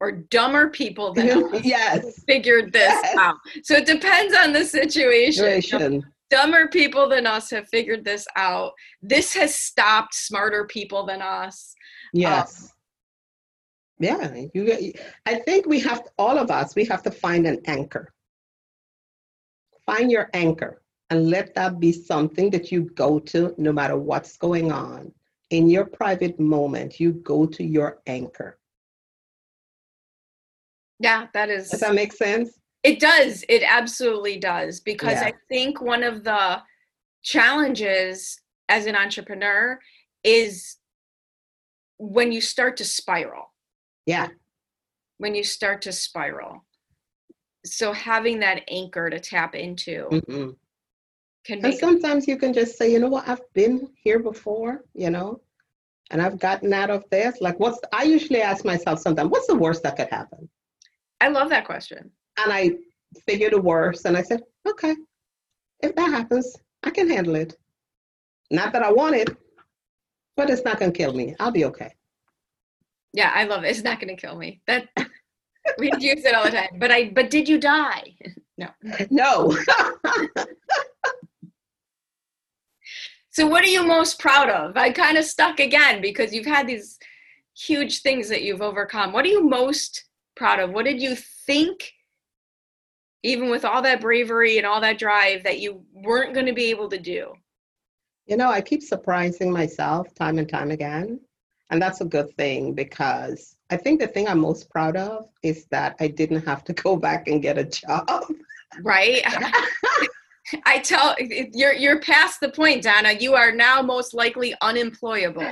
Or 0.00 0.12
dumber 0.12 0.68
people 0.68 1.14
than 1.14 1.44
us 1.54 1.64
yes. 1.64 2.22
figured 2.24 2.72
this 2.72 2.92
yes. 3.02 3.16
out. 3.16 3.36
So 3.62 3.76
it 3.76 3.86
depends 3.86 4.34
on 4.34 4.52
the 4.52 4.64
situation. 4.64 5.62
situation. 5.62 6.04
Dumber 6.30 6.68
people 6.68 7.08
than 7.08 7.26
us 7.26 7.50
have 7.50 7.68
figured 7.68 8.04
this 8.04 8.26
out. 8.36 8.72
This 9.02 9.34
has 9.34 9.54
stopped 9.54 10.14
smarter 10.14 10.66
people 10.66 11.06
than 11.06 11.22
us. 11.22 11.74
Yes. 12.12 12.64
Um, 12.64 12.68
yeah, 13.98 14.34
you. 14.52 14.92
I 15.26 15.36
think 15.36 15.66
we 15.66 15.80
have 15.80 16.02
all 16.18 16.38
of 16.38 16.50
us. 16.50 16.74
We 16.74 16.84
have 16.86 17.02
to 17.04 17.10
find 17.10 17.46
an 17.46 17.60
anchor. 17.66 18.12
Find 19.86 20.10
your 20.10 20.30
anchor 20.34 20.82
and 21.10 21.30
let 21.30 21.54
that 21.54 21.78
be 21.78 21.92
something 21.92 22.50
that 22.50 22.72
you 22.72 22.90
go 22.94 23.18
to 23.20 23.54
no 23.56 23.72
matter 23.72 23.96
what's 23.96 24.36
going 24.36 24.72
on. 24.72 25.12
In 25.50 25.68
your 25.68 25.84
private 25.84 26.40
moment, 26.40 26.98
you 26.98 27.12
go 27.12 27.46
to 27.46 27.62
your 27.62 28.00
anchor. 28.06 28.58
Yeah, 30.98 31.26
that 31.34 31.50
is. 31.50 31.70
Does 31.70 31.80
that 31.80 31.94
make 31.94 32.12
sense? 32.12 32.58
It 32.82 32.98
does. 32.98 33.44
It 33.48 33.62
absolutely 33.66 34.38
does. 34.38 34.80
Because 34.80 35.20
yeah. 35.20 35.26
I 35.26 35.32
think 35.48 35.80
one 35.80 36.02
of 36.02 36.24
the 36.24 36.60
challenges 37.22 38.40
as 38.68 38.86
an 38.86 38.96
entrepreneur 38.96 39.78
is 40.24 40.76
when 41.98 42.32
you 42.32 42.40
start 42.40 42.76
to 42.78 42.84
spiral 42.84 43.53
yeah. 44.06 44.28
When 45.18 45.34
you 45.34 45.44
start 45.44 45.82
to 45.82 45.92
spiral. 45.92 46.64
So 47.64 47.92
having 47.92 48.40
that 48.40 48.62
anchor 48.68 49.08
to 49.08 49.18
tap 49.18 49.54
into 49.54 50.08
mm-hmm. 50.10 50.50
can 51.46 51.62
make. 51.62 51.64
And 51.64 51.74
sometimes 51.80 52.28
you 52.28 52.36
can 52.36 52.52
just 52.52 52.76
say, 52.76 52.92
you 52.92 52.98
know 52.98 53.08
what, 53.08 53.26
I've 53.28 53.40
been 53.54 53.88
here 53.96 54.18
before, 54.18 54.84
you 54.94 55.10
know, 55.10 55.40
and 56.10 56.20
I've 56.20 56.38
gotten 56.38 56.72
out 56.74 56.90
of 56.90 57.04
this. 57.10 57.40
Like, 57.40 57.58
what's, 57.58 57.78
I 57.92 58.02
usually 58.02 58.42
ask 58.42 58.64
myself 58.64 58.98
sometimes, 58.98 59.30
what's 59.30 59.46
the 59.46 59.54
worst 59.54 59.82
that 59.84 59.96
could 59.96 60.08
happen? 60.08 60.48
I 61.20 61.28
love 61.28 61.48
that 61.50 61.64
question. 61.64 62.10
And 62.36 62.52
I 62.52 62.72
figure 63.26 63.48
the 63.48 63.60
worst 63.60 64.04
and 64.04 64.16
I 64.16 64.22
said, 64.22 64.42
okay, 64.68 64.94
if 65.80 65.94
that 65.94 66.10
happens, 66.10 66.56
I 66.82 66.90
can 66.90 67.08
handle 67.08 67.36
it. 67.36 67.56
Not 68.50 68.72
that 68.74 68.82
I 68.82 68.92
want 68.92 69.16
it, 69.16 69.34
but 70.36 70.50
it's 70.50 70.64
not 70.64 70.78
going 70.78 70.92
to 70.92 70.96
kill 70.96 71.14
me. 71.14 71.34
I'll 71.40 71.50
be 71.50 71.64
okay. 71.64 71.94
Yeah, 73.14 73.30
I 73.32 73.44
love 73.44 73.64
it. 73.64 73.68
It's 73.68 73.82
not 73.84 74.00
going 74.00 74.14
to 74.14 74.20
kill 74.20 74.36
me. 74.36 74.60
That 74.66 74.88
we 75.78 75.90
use 76.00 76.24
it 76.24 76.34
all 76.34 76.44
the 76.44 76.50
time. 76.50 76.78
But 76.78 76.90
I. 76.90 77.10
But 77.10 77.30
did 77.30 77.48
you 77.48 77.58
die? 77.58 78.14
No. 78.56 78.68
No. 79.10 79.50
so, 83.30 83.48
what 83.48 83.64
are 83.64 83.68
you 83.68 83.84
most 83.84 84.20
proud 84.20 84.48
of? 84.48 84.76
I 84.76 84.92
kind 84.92 85.18
of 85.18 85.24
stuck 85.24 85.58
again 85.58 86.00
because 86.00 86.32
you've 86.32 86.46
had 86.46 86.68
these 86.68 87.00
huge 87.58 88.02
things 88.02 88.28
that 88.28 88.42
you've 88.44 88.62
overcome. 88.62 89.12
What 89.12 89.24
are 89.24 89.28
you 89.28 89.42
most 89.42 90.04
proud 90.36 90.60
of? 90.60 90.70
What 90.70 90.84
did 90.84 91.02
you 91.02 91.16
think, 91.16 91.90
even 93.24 93.50
with 93.50 93.64
all 93.64 93.82
that 93.82 94.00
bravery 94.00 94.58
and 94.58 94.66
all 94.68 94.80
that 94.82 94.98
drive, 94.98 95.42
that 95.42 95.58
you 95.58 95.84
weren't 95.92 96.32
going 96.32 96.46
to 96.46 96.52
be 96.52 96.70
able 96.70 96.88
to 96.90 96.98
do? 97.00 97.32
You 98.26 98.36
know, 98.36 98.50
I 98.50 98.60
keep 98.60 98.84
surprising 98.84 99.50
myself 99.50 100.14
time 100.14 100.38
and 100.38 100.48
time 100.48 100.70
again. 100.70 101.18
And 101.74 101.82
that's 101.82 102.00
a 102.00 102.04
good 102.04 102.32
thing 102.36 102.72
because 102.72 103.56
I 103.68 103.76
think 103.76 103.98
the 103.98 104.06
thing 104.06 104.28
I'm 104.28 104.38
most 104.38 104.70
proud 104.70 104.96
of 104.96 105.26
is 105.42 105.66
that 105.72 105.96
I 105.98 106.06
didn't 106.06 106.46
have 106.46 106.62
to 106.66 106.72
go 106.84 106.94
back 106.94 107.26
and 107.26 107.42
get 107.42 107.58
a 107.58 107.64
job. 107.64 108.26
Right. 108.80 109.22
I 110.66 110.78
tell 110.78 111.16
you're 111.18 111.72
you're 111.72 111.98
past 111.98 112.38
the 112.38 112.50
point, 112.50 112.84
Donna. 112.84 113.14
You 113.18 113.34
are 113.34 113.50
now 113.50 113.82
most 113.82 114.14
likely 114.14 114.54
unemployable. 114.62 115.42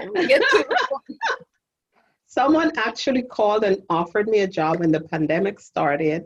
Someone 2.29 2.71
actually 2.77 3.23
called 3.23 3.65
and 3.65 3.83
offered 3.91 4.29
me 4.29 4.41
a 4.43 4.47
job 4.47 4.79
when 4.79 4.93
the 4.93 5.01
pandemic 5.01 5.59
started 5.59 6.23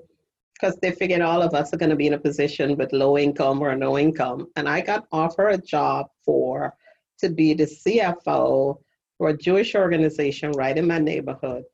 because 0.52 0.76
they 0.82 0.90
figured 0.90 1.22
all 1.22 1.40
of 1.40 1.54
us 1.54 1.72
are 1.72 1.78
going 1.78 1.88
to 1.88 1.96
be 1.96 2.06
in 2.06 2.12
a 2.12 2.18
position 2.18 2.76
with 2.76 2.92
low 2.92 3.16
income 3.16 3.62
or 3.62 3.74
no 3.74 3.96
income. 3.96 4.48
And 4.56 4.68
I 4.68 4.82
got 4.82 5.06
offered 5.10 5.54
a 5.54 5.58
job 5.58 6.08
for 6.22 6.74
to 7.20 7.30
be 7.30 7.54
the 7.54 7.64
CFO 7.64 8.78
for 9.18 9.28
a 9.28 9.36
Jewish 9.36 9.74
organization 9.74 10.52
right 10.52 10.76
in 10.76 10.86
my 10.86 10.98
neighborhood. 10.98 11.64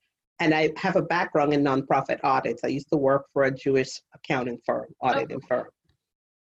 And 0.41 0.55
I 0.55 0.71
have 0.77 0.97
a 0.97 1.03
background 1.03 1.53
in 1.53 1.63
nonprofit 1.63 2.21
audits. 2.25 2.63
I 2.65 2.69
used 2.69 2.89
to 2.91 2.97
work 2.97 3.27
for 3.33 3.45
a 3.45 3.51
Jewish 3.51 4.01
accounting 4.15 4.59
firm, 4.67 4.87
auditing 5.01 5.41
oh. 5.45 5.47
firm. 5.49 5.69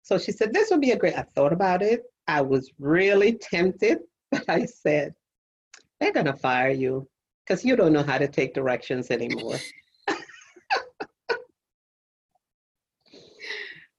So 0.01 0.17
she 0.17 0.31
said, 0.31 0.53
This 0.53 0.69
would 0.71 0.81
be 0.81 0.91
a 0.91 0.97
great. 0.97 1.17
I 1.17 1.23
thought 1.35 1.53
about 1.53 1.81
it. 1.81 2.03
I 2.27 2.41
was 2.41 2.71
really 2.79 3.33
tempted, 3.33 3.99
but 4.31 4.47
I 4.49 4.65
said, 4.65 5.13
They're 5.99 6.13
going 6.13 6.27
to 6.27 6.33
fire 6.33 6.69
you 6.69 7.07
because 7.45 7.65
you 7.65 7.75
don't 7.75 7.93
know 7.93 8.03
how 8.03 8.17
to 8.17 8.27
take 8.27 8.53
directions 8.53 9.11
anymore. 9.11 9.57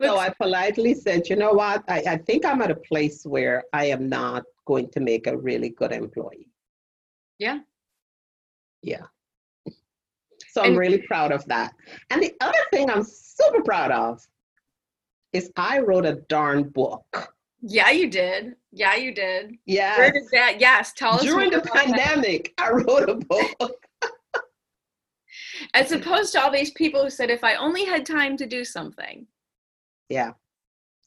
so 0.02 0.16
I 0.19 0.31
politely 0.31 0.95
said, 0.95 1.28
You 1.28 1.37
know 1.37 1.52
what? 1.52 1.85
I, 1.88 2.02
I 2.09 2.16
think 2.19 2.45
I'm 2.45 2.62
at 2.62 2.71
a 2.71 2.76
place 2.76 3.25
where 3.25 3.64
I 3.73 3.87
am 3.87 4.09
not 4.09 4.45
going 4.66 4.90
to 4.90 5.00
make 5.00 5.26
a 5.26 5.37
really 5.37 5.71
good 5.71 5.93
employee. 5.93 6.49
Yeah. 7.38 7.59
Yeah. 8.83 9.02
So 10.50 10.62
I'm 10.62 10.76
really 10.76 11.02
proud 11.02 11.33
of 11.33 11.45
that. 11.47 11.75
And 12.11 12.23
the 12.23 12.33
other 12.40 12.59
thing 12.73 12.90
I'm 12.90 13.05
super 13.05 13.62
proud 13.62 13.90
of 13.90 14.26
is 15.35 15.50
I 15.57 15.81
wrote 15.81 16.07
a 16.07 16.14
darn 16.28 16.71
book. 16.71 17.35
Yeah, 17.61 17.90
you 17.90 18.09
did. 18.09 18.55
Yeah, 18.73 18.95
you 18.95 19.12
did. 19.12 19.57
Yeah. 19.66 19.99
Where 19.99 20.12
did 20.12 20.23
that? 20.33 20.59
Yes, 20.59 20.93
tell 20.95 21.14
us. 21.14 21.23
During 21.23 21.50
the 21.50 21.61
pandemic, 21.61 22.55
that. 22.57 22.69
I 22.69 22.71
wrote 22.71 23.11
a 23.11 23.16
book. 23.16 23.87
As 25.75 25.93
opposed 25.93 26.33
to 26.33 26.43
all 26.43 26.50
these 26.50 26.71
people 26.71 27.02
who 27.02 27.11
said, 27.11 27.28
if 27.28 27.45
I 27.45 27.57
only 27.57 27.85
had 27.85 28.07
time 28.07 28.37
to 28.38 28.47
do 28.47 28.64
something. 28.64 29.26
Yeah. 30.09 30.33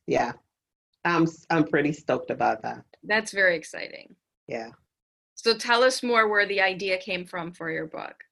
Yeah. 0.05 0.33
I'm 1.05 1.27
I'm 1.49 1.63
pretty 1.63 1.93
stoked 1.93 2.29
about 2.29 2.61
that. 2.63 2.83
That's 3.03 3.31
very 3.31 3.55
exciting. 3.55 4.15
Yeah. 4.47 4.69
So 5.41 5.53
tell 5.53 5.83
us 5.83 6.03
more 6.03 6.27
where 6.27 6.45
the 6.45 6.59
idea 6.59 6.97
came 6.97 7.25
from 7.25 7.53
for 7.53 7.71
your 7.71 7.87
book. 7.87 8.25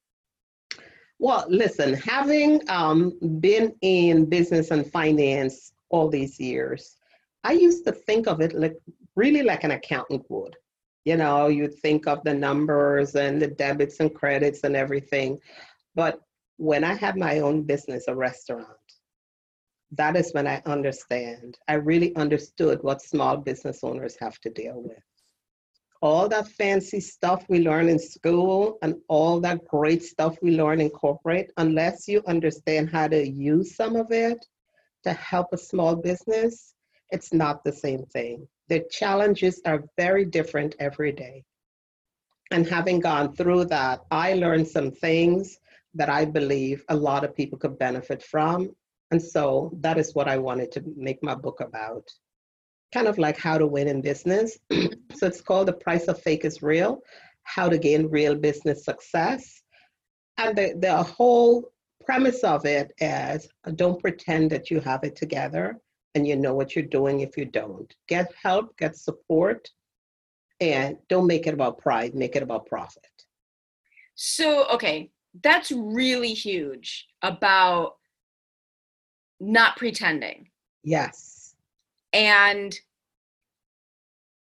Well, 1.19 1.45
listen, 1.47 1.93
having 1.93 2.69
um, 2.69 3.17
been 3.39 3.73
in 3.79 4.25
business 4.25 4.71
and 4.71 4.91
finance 4.91 5.71
all 5.89 6.09
these 6.09 6.37
years, 6.37 6.97
I 7.45 7.53
used 7.53 7.85
to 7.85 7.93
think 7.93 8.27
of 8.27 8.41
it 8.41 8.53
like 8.53 8.75
really 9.15 9.41
like 9.41 9.63
an 9.63 9.71
accountant 9.71 10.25
would. 10.27 10.57
You 11.05 11.15
know, 11.15 11.47
you 11.47 11.69
think 11.69 12.07
of 12.07 12.25
the 12.25 12.33
numbers 12.33 13.15
and 13.15 13.41
the 13.41 13.47
debits 13.47 14.01
and 14.01 14.13
credits 14.13 14.65
and 14.65 14.75
everything. 14.75 15.39
But 15.95 16.19
when 16.57 16.83
I 16.83 16.93
had 16.93 17.15
my 17.15 17.39
own 17.39 17.63
business, 17.63 18.09
a 18.09 18.15
restaurant, 18.15 18.67
that 19.91 20.17
is 20.17 20.33
when 20.33 20.45
I 20.45 20.61
understand. 20.65 21.57
I 21.69 21.75
really 21.75 22.13
understood 22.17 22.83
what 22.83 23.01
small 23.01 23.37
business 23.37 23.79
owners 23.81 24.17
have 24.19 24.37
to 24.41 24.49
deal 24.49 24.81
with 24.83 25.06
all 26.01 26.27
that 26.29 26.47
fancy 26.47 26.99
stuff 26.99 27.45
we 27.49 27.59
learn 27.59 27.89
in 27.89 27.99
school 27.99 28.77
and 28.81 28.95
all 29.07 29.39
that 29.41 29.65
great 29.65 30.03
stuff 30.03 30.37
we 30.41 30.51
learn 30.55 30.79
in 30.81 30.89
corporate, 30.89 31.51
unless 31.57 32.07
you 32.07 32.21
understand 32.27 32.89
how 32.89 33.07
to 33.07 33.27
use 33.27 33.75
some 33.75 33.95
of 33.95 34.11
it 34.11 34.45
to 35.03 35.13
help 35.13 35.47
a 35.53 35.57
small 35.57 35.95
business, 35.95 36.73
it's 37.09 37.33
not 37.33 37.63
the 37.63 37.71
same 37.71 38.03
thing. 38.05 38.47
The 38.67 38.85
challenges 38.91 39.61
are 39.65 39.83
very 39.97 40.25
different 40.25 40.75
every 40.79 41.11
day. 41.11 41.43
And 42.51 42.67
having 42.67 42.99
gone 42.99 43.35
through 43.35 43.65
that, 43.65 44.01
I 44.11 44.33
learned 44.33 44.67
some 44.67 44.91
things 44.91 45.57
that 45.95 46.09
I 46.09 46.25
believe 46.25 46.83
a 46.89 46.95
lot 46.95 47.23
of 47.23 47.35
people 47.35 47.57
could 47.57 47.77
benefit 47.79 48.23
from. 48.23 48.71
And 49.11 49.21
so 49.21 49.71
that 49.81 49.97
is 49.97 50.13
what 50.13 50.27
I 50.27 50.37
wanted 50.37 50.71
to 50.73 50.83
make 50.95 51.23
my 51.23 51.35
book 51.35 51.61
about 51.61 52.09
kind 52.93 53.07
of 53.07 53.17
like 53.17 53.37
how 53.37 53.57
to 53.57 53.67
win 53.67 53.87
in 53.87 54.01
business. 54.01 54.57
so 54.71 55.27
it's 55.27 55.41
called 55.41 55.67
The 55.67 55.73
Price 55.73 56.05
of 56.07 56.21
Fake 56.21 56.45
is 56.45 56.61
Real 56.61 57.01
How 57.43 57.69
to 57.69 57.77
Gain 57.77 58.09
Real 58.09 58.35
Business 58.35 58.85
Success. 58.85 59.61
And 60.37 60.57
the, 60.57 60.75
the 60.79 61.03
whole 61.03 61.71
premise 62.05 62.43
of 62.43 62.65
it 62.65 62.93
is 62.99 63.49
uh, 63.65 63.71
don't 63.71 63.99
pretend 63.99 64.49
that 64.51 64.71
you 64.71 64.79
have 64.79 65.03
it 65.03 65.15
together, 65.15 65.79
and 66.15 66.25
you 66.27 66.35
know 66.35 66.53
what 66.53 66.75
you're 66.75 66.85
doing 66.85 67.19
if 67.19 67.37
you 67.37 67.45
don't. 67.45 67.93
Get 68.07 68.33
help, 68.41 68.77
get 68.77 68.95
support, 68.95 69.69
and 70.61 70.97
don't 71.09 71.27
make 71.27 71.47
it 71.47 71.53
about 71.53 71.79
pride, 71.79 72.15
make 72.15 72.35
it 72.35 72.43
about 72.43 72.65
profit. 72.65 73.05
So, 74.15 74.67
okay, 74.69 75.11
that's 75.43 75.71
really 75.71 76.33
huge 76.33 77.07
about 77.21 77.97
not 79.39 79.77
pretending. 79.77 80.49
Yes. 80.83 81.36
And 82.13 82.73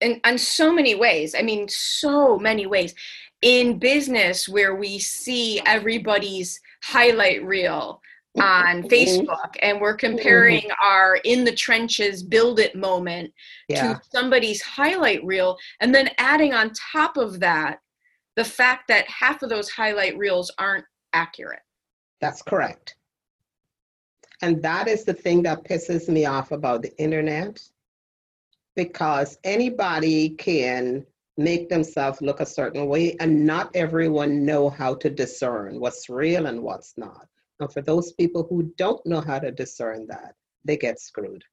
in, 0.01 0.37
so 0.37 0.73
many 0.73 0.95
ways, 0.95 1.35
I 1.37 1.41
mean, 1.41 1.67
so 1.69 2.37
many 2.37 2.65
ways. 2.65 2.93
In 3.41 3.77
business, 3.77 4.47
where 4.47 4.75
we 4.75 4.99
see 4.99 5.61
everybody's 5.65 6.59
highlight 6.83 7.43
reel 7.43 8.01
on 8.39 8.83
mm-hmm. 8.83 8.87
Facebook 8.87 9.55
and 9.61 9.79
we're 9.79 9.95
comparing 9.95 10.61
mm-hmm. 10.61 10.87
our 10.87 11.17
in 11.23 11.43
the 11.43 11.51
trenches 11.51 12.23
build 12.23 12.59
it 12.59 12.75
moment 12.75 13.31
yeah. 13.67 13.93
to 13.93 14.01
somebody's 14.11 14.61
highlight 14.61 15.23
reel 15.23 15.55
and 15.81 15.93
then 15.93 16.09
adding 16.17 16.53
on 16.53 16.71
top 16.91 17.15
of 17.15 17.39
that 17.39 17.77
the 18.35 18.43
fact 18.43 18.87
that 18.87 19.07
half 19.07 19.43
of 19.43 19.49
those 19.49 19.69
highlight 19.69 20.17
reels 20.17 20.51
aren't 20.57 20.85
accurate. 21.13 21.61
That's 22.19 22.41
correct. 22.41 22.95
And 24.43 24.61
that 24.61 24.89
is 24.89 25.05
the 25.05 25.13
thing 25.13 25.41
that 25.43 25.63
pisses 25.63 26.09
me 26.09 26.25
off 26.25 26.51
about 26.51 26.81
the 26.81 26.93
internet 26.97 27.63
because 28.75 29.37
anybody 29.45 30.31
can 30.31 31.05
make 31.37 31.69
themselves 31.69 32.21
look 32.21 32.41
a 32.41 32.45
certain 32.45 32.87
way 32.87 33.15
and 33.21 33.45
not 33.45 33.73
everyone 33.73 34.45
know 34.45 34.69
how 34.69 34.95
to 34.95 35.09
discern 35.09 35.79
what's 35.79 36.09
real 36.09 36.47
and 36.47 36.61
what's 36.61 36.93
not. 36.97 37.25
And 37.61 37.71
for 37.71 37.81
those 37.81 38.11
people 38.11 38.45
who 38.49 38.73
don't 38.77 39.03
know 39.05 39.21
how 39.21 39.39
to 39.39 39.49
discern 39.49 40.07
that, 40.07 40.35
they 40.65 40.75
get 40.75 40.99
screwed. 40.99 41.45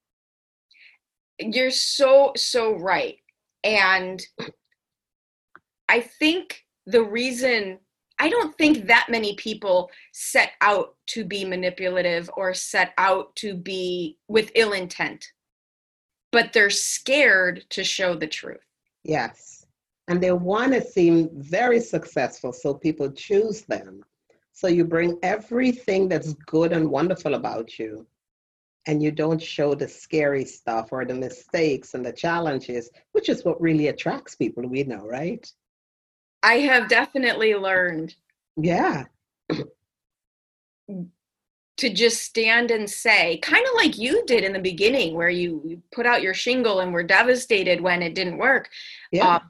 You're 1.38 1.70
so 1.70 2.32
so 2.36 2.74
right. 2.76 3.18
And 3.62 4.20
I 5.88 6.00
think 6.00 6.66
the 6.86 7.04
reason 7.04 7.78
I 8.20 8.28
don't 8.28 8.56
think 8.58 8.86
that 8.86 9.06
many 9.08 9.34
people 9.36 9.90
set 10.12 10.50
out 10.60 10.94
to 11.08 11.24
be 11.24 11.42
manipulative 11.44 12.30
or 12.36 12.52
set 12.52 12.92
out 12.98 13.34
to 13.36 13.54
be 13.54 14.18
with 14.28 14.52
ill 14.54 14.74
intent, 14.74 15.26
but 16.30 16.52
they're 16.52 16.68
scared 16.68 17.64
to 17.70 17.82
show 17.82 18.14
the 18.14 18.26
truth. 18.26 18.66
Yes. 19.04 19.64
And 20.08 20.22
they 20.22 20.32
want 20.32 20.74
to 20.74 20.82
seem 20.82 21.30
very 21.32 21.80
successful, 21.80 22.52
so 22.52 22.74
people 22.74 23.10
choose 23.10 23.62
them. 23.62 24.02
So 24.52 24.68
you 24.68 24.84
bring 24.84 25.18
everything 25.22 26.06
that's 26.06 26.34
good 26.34 26.72
and 26.72 26.90
wonderful 26.90 27.34
about 27.34 27.78
you, 27.78 28.06
and 28.86 29.02
you 29.02 29.12
don't 29.12 29.40
show 29.40 29.74
the 29.74 29.88
scary 29.88 30.44
stuff 30.44 30.88
or 30.92 31.06
the 31.06 31.14
mistakes 31.14 31.94
and 31.94 32.04
the 32.04 32.12
challenges, 32.12 32.90
which 33.12 33.30
is 33.30 33.46
what 33.46 33.60
really 33.62 33.88
attracts 33.88 34.34
people, 34.34 34.66
we 34.66 34.84
know, 34.84 35.06
right? 35.06 35.50
I 36.42 36.54
have 36.54 36.88
definitely 36.88 37.54
learned. 37.54 38.14
Yeah. 38.56 39.04
to 41.76 41.88
just 41.88 42.22
stand 42.22 42.70
and 42.70 42.88
say, 42.88 43.38
kind 43.38 43.64
of 43.66 43.74
like 43.74 43.96
you 43.96 44.22
did 44.26 44.44
in 44.44 44.52
the 44.52 44.58
beginning, 44.58 45.14
where 45.14 45.30
you 45.30 45.82
put 45.92 46.04
out 46.04 46.22
your 46.22 46.34
shingle 46.34 46.80
and 46.80 46.92
were 46.92 47.02
devastated 47.02 47.80
when 47.80 48.02
it 48.02 48.14
didn't 48.14 48.38
work. 48.38 48.68
Yeah. 49.12 49.40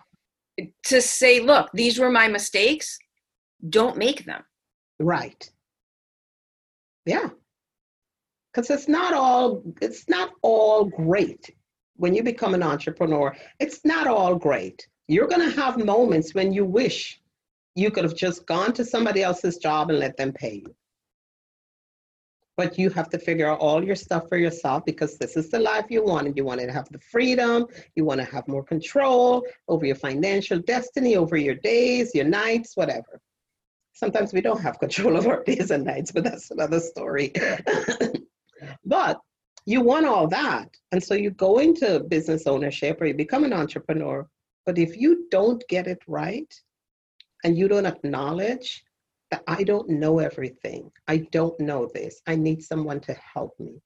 Uh, 0.59 0.65
to 0.85 1.03
say, 1.03 1.41
look, 1.41 1.71
these 1.75 1.99
were 1.99 2.11
my 2.11 2.29
mistakes. 2.29 2.99
Don't 3.69 3.97
make 3.97 4.25
them. 4.27 4.43
Right. 5.01 5.51
Yeah. 7.05 7.31
Because 8.53 8.71
it's 8.71 8.89
not 8.89 9.13
all 9.15 9.63
it's 9.81 10.09
not 10.09 10.31
all 10.43 10.85
great 10.85 11.51
when 11.97 12.15
you 12.15 12.23
become 12.23 12.55
an 12.55 12.63
entrepreneur. 12.63 13.35
It's 13.59 13.85
not 13.85 14.07
all 14.07 14.37
great 14.37 14.87
you're 15.11 15.27
going 15.27 15.51
to 15.51 15.61
have 15.61 15.85
moments 15.85 16.35
when 16.35 16.53
you 16.53 16.65
wish 16.65 17.21
you 17.75 17.91
could 17.91 18.05
have 18.05 18.15
just 18.15 18.47
gone 18.47 18.73
to 18.73 18.85
somebody 18.85 19.25
else's 19.25 19.57
job 19.57 19.91
and 19.91 19.99
let 19.99 20.17
them 20.17 20.33
pay 20.33 20.63
you. 20.65 20.75
But 22.57 22.79
you 22.79 22.91
have 22.91 23.09
to 23.11 23.19
figure 23.19 23.49
out 23.51 23.59
all 23.59 23.83
your 23.83 23.97
stuff 23.97 24.29
for 24.29 24.37
yourself 24.37 24.85
because 24.85 25.19
this 25.19 25.37
is 25.37 25.51
the 25.51 25.59
life 25.59 25.87
you 25.89 26.05
wanted. 26.05 26.37
You 26.37 26.45
wanted 26.45 26.67
to 26.67 26.73
have 26.73 26.89
the 26.91 27.01
freedom, 27.01 27.67
you 27.97 28.05
want 28.05 28.21
to 28.21 28.27
have 28.27 28.47
more 28.47 28.63
control 28.63 29.45
over 29.67 29.85
your 29.85 29.97
financial 29.97 30.61
destiny, 30.61 31.17
over 31.17 31.37
your 31.37 31.57
days, 31.57 32.15
your 32.15 32.27
nights, 32.27 32.77
whatever. 32.77 33.21
Sometimes 33.95 34.33
we 34.33 34.41
don't 34.41 34.61
have 34.61 34.79
control 34.79 35.17
of 35.17 35.27
our 35.27 35.43
days 35.51 35.73
and 35.73 35.85
nights, 35.85 36.13
but 36.13 36.23
that's 36.23 36.53
another 36.53 36.79
story. 36.79 37.33
but 38.85 39.21
you 39.67 39.81
want 39.81 40.07
all 40.07 40.29
that. 40.29 40.69
And 40.93 41.03
so 41.03 41.15
you 41.15 41.31
go 41.31 41.59
into 41.59 41.99
business 41.99 42.47
ownership 42.47 43.01
or 43.01 43.07
you 43.07 43.15
become 43.15 43.43
an 43.43 43.53
entrepreneur 43.53 44.29
but 44.67 44.79
if 44.79 44.97
you 44.97 45.27
don't 45.31 45.63
get 45.69 45.87
it 45.87 46.03
right 46.07 46.53
and 47.45 47.57
you 47.57 47.69
don't 47.69 47.87
acknowledge 47.87 48.85
that 49.31 49.43
I 49.47 49.63
don't 49.63 49.89
know 49.89 50.19
everything, 50.19 50.91
I 51.09 51.19
don't 51.33 51.59
know 51.61 51.89
this, 51.95 52.21
I 52.27 52.37
need 52.37 52.63
someone 52.63 53.01
to 53.01 53.15
help 53.15 53.59
me. 53.59 53.81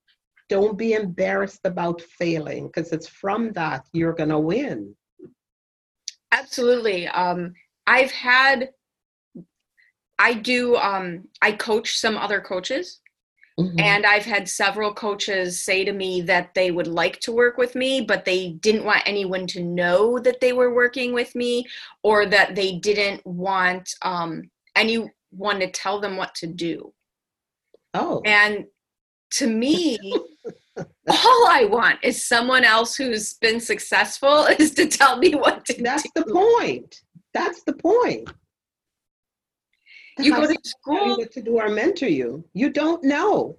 Don't 0.49 0.77
be 0.77 0.93
embarrassed 0.93 1.61
about 1.65 2.01
failing 2.01 2.67
because 2.67 2.91
it's 2.91 3.07
from 3.07 3.51
that 3.53 3.87
you're 3.93 4.13
going 4.13 4.29
to 4.29 4.39
win. 4.39 4.95
Absolutely. 6.31 7.07
Um, 7.07 7.53
I've 7.87 8.11
had, 8.11 8.69
I 10.19 10.33
do, 10.33 10.75
um, 10.75 11.27
I 11.41 11.53
coach 11.53 11.97
some 11.97 12.17
other 12.17 12.41
coaches 12.41 13.01
Mm-hmm. 13.59 13.79
And 13.79 14.05
I've 14.05 14.25
had 14.25 14.49
several 14.49 14.93
coaches 14.93 15.61
say 15.61 15.85
to 15.85 15.93
me 15.93 16.21
that 16.21 16.53
they 16.53 16.71
would 16.71 16.87
like 16.87 17.19
to 17.21 17.31
work 17.31 17.57
with 17.57 17.73
me, 17.73 18.01
but 18.01 18.25
they 18.25 18.49
didn't 18.49 18.83
want 18.83 19.03
anyone 19.05 19.47
to 19.47 19.63
know 19.63 20.19
that 20.19 20.41
they 20.41 20.51
were 20.51 20.73
working 20.73 21.13
with 21.13 21.33
me 21.35 21.65
or 22.03 22.25
that 22.25 22.55
they 22.55 22.73
didn't 22.73 23.25
want 23.25 23.93
um, 24.01 24.49
anyone 24.75 25.59
to 25.59 25.71
tell 25.71 26.01
them 26.01 26.17
what 26.17 26.35
to 26.35 26.47
do. 26.47 26.93
Oh. 27.93 28.21
And 28.25 28.65
to 29.35 29.47
me, 29.47 29.97
all 30.77 31.47
I 31.47 31.65
want 31.69 31.99
is 32.03 32.27
someone 32.27 32.65
else 32.65 32.97
who's 32.97 33.35
been 33.35 33.61
successful 33.61 34.45
is 34.59 34.71
to 34.71 34.87
tell 34.87 35.17
me 35.17 35.33
what 35.33 35.63
to 35.65 35.81
That's 35.81 36.03
do. 36.03 36.09
That's 36.13 36.27
the 36.27 36.33
point. 36.33 37.01
That's 37.33 37.63
the 37.63 37.73
point 37.73 38.29
you 40.19 40.33
go 40.33 40.47
to 40.47 40.57
school 40.63 41.25
to 41.25 41.41
do 41.41 41.57
or 41.57 41.69
mentor 41.69 42.07
you. 42.07 42.45
You 42.53 42.69
don't 42.69 43.03
know. 43.03 43.57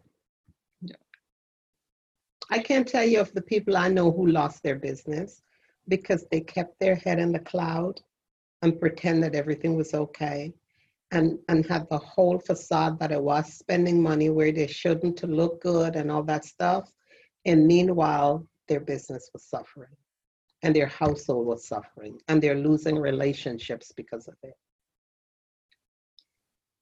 I 2.51 2.59
can't 2.61 2.87
tell 2.87 3.05
you 3.05 3.21
of 3.21 3.33
the 3.33 3.43
people 3.43 3.77
I 3.77 3.89
know 3.89 4.11
who 4.13 4.29
lost 4.29 4.63
their 4.63 4.77
business 4.77 5.43
because 5.89 6.27
they 6.31 6.41
kept 6.41 6.79
their 6.79 6.95
head 6.95 7.19
in 7.19 7.33
the 7.33 7.41
cloud 7.41 8.01
and 8.63 8.81
pretend 8.81 9.23
that 9.23 9.35
everything 9.35 9.77
was 9.77 9.95
okay 9.95 10.53
and 11.13 11.39
and 11.49 11.67
had 11.67 11.89
the 11.89 11.99
whole 11.99 12.39
facade 12.39 12.99
that 12.99 13.13
it 13.13 13.23
was 13.23 13.53
spending 13.53 14.03
money 14.03 14.31
where 14.31 14.53
they 14.53 14.67
shouldn't 14.67 15.17
to 15.17 15.27
look 15.27 15.61
good 15.61 15.95
and 15.95 16.11
all 16.11 16.23
that 16.23 16.45
stuff 16.45 16.91
and 17.45 17.67
meanwhile 17.67 18.45
their 18.69 18.81
business 18.81 19.31
was 19.33 19.45
suffering 19.45 19.95
and 20.63 20.75
their 20.75 20.87
household 20.87 21.47
was 21.47 21.69
suffering 21.69 22.19
and 22.29 22.43
they're 22.43 22.57
losing 22.59 22.99
relationships 22.99 23.93
because 23.97 24.27
of 24.27 24.35
it 24.43 24.55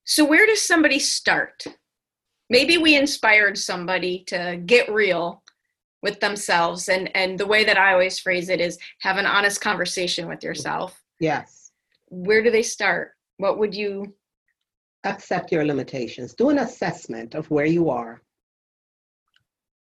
so, 0.05 0.25
where 0.25 0.47
does 0.47 0.61
somebody 0.61 0.99
start? 0.99 1.65
Maybe 2.51 2.77
we 2.77 2.97
inspired 2.97 3.57
somebody 3.57 4.25
to 4.27 4.61
get 4.67 4.93
real 4.93 5.43
with 6.03 6.21
themselves. 6.21 6.91
And, 6.91 7.11
and 7.17 7.39
the 7.39 7.47
way 7.47 7.65
that 7.65 7.79
I 7.79 7.95
always 7.95 8.19
phrase 8.19 8.51
it 8.51 8.61
is 8.61 8.79
have 9.01 9.17
an 9.17 9.25
honest 9.25 9.63
conversation 9.63 10.29
with 10.29 10.45
yourself. 10.45 11.03
Yes. 11.19 11.73
Where 12.09 12.43
do 12.43 12.51
they 12.51 12.63
start? 12.63 13.13
What 13.39 13.59
would 13.59 13.75
you? 13.75 14.15
Accept 15.05 15.51
your 15.51 15.65
limitations. 15.65 16.35
Do 16.35 16.51
an 16.51 16.59
assessment 16.59 17.35
of 17.35 17.51
where 17.51 17.67
you 17.67 17.89
are, 17.89 18.23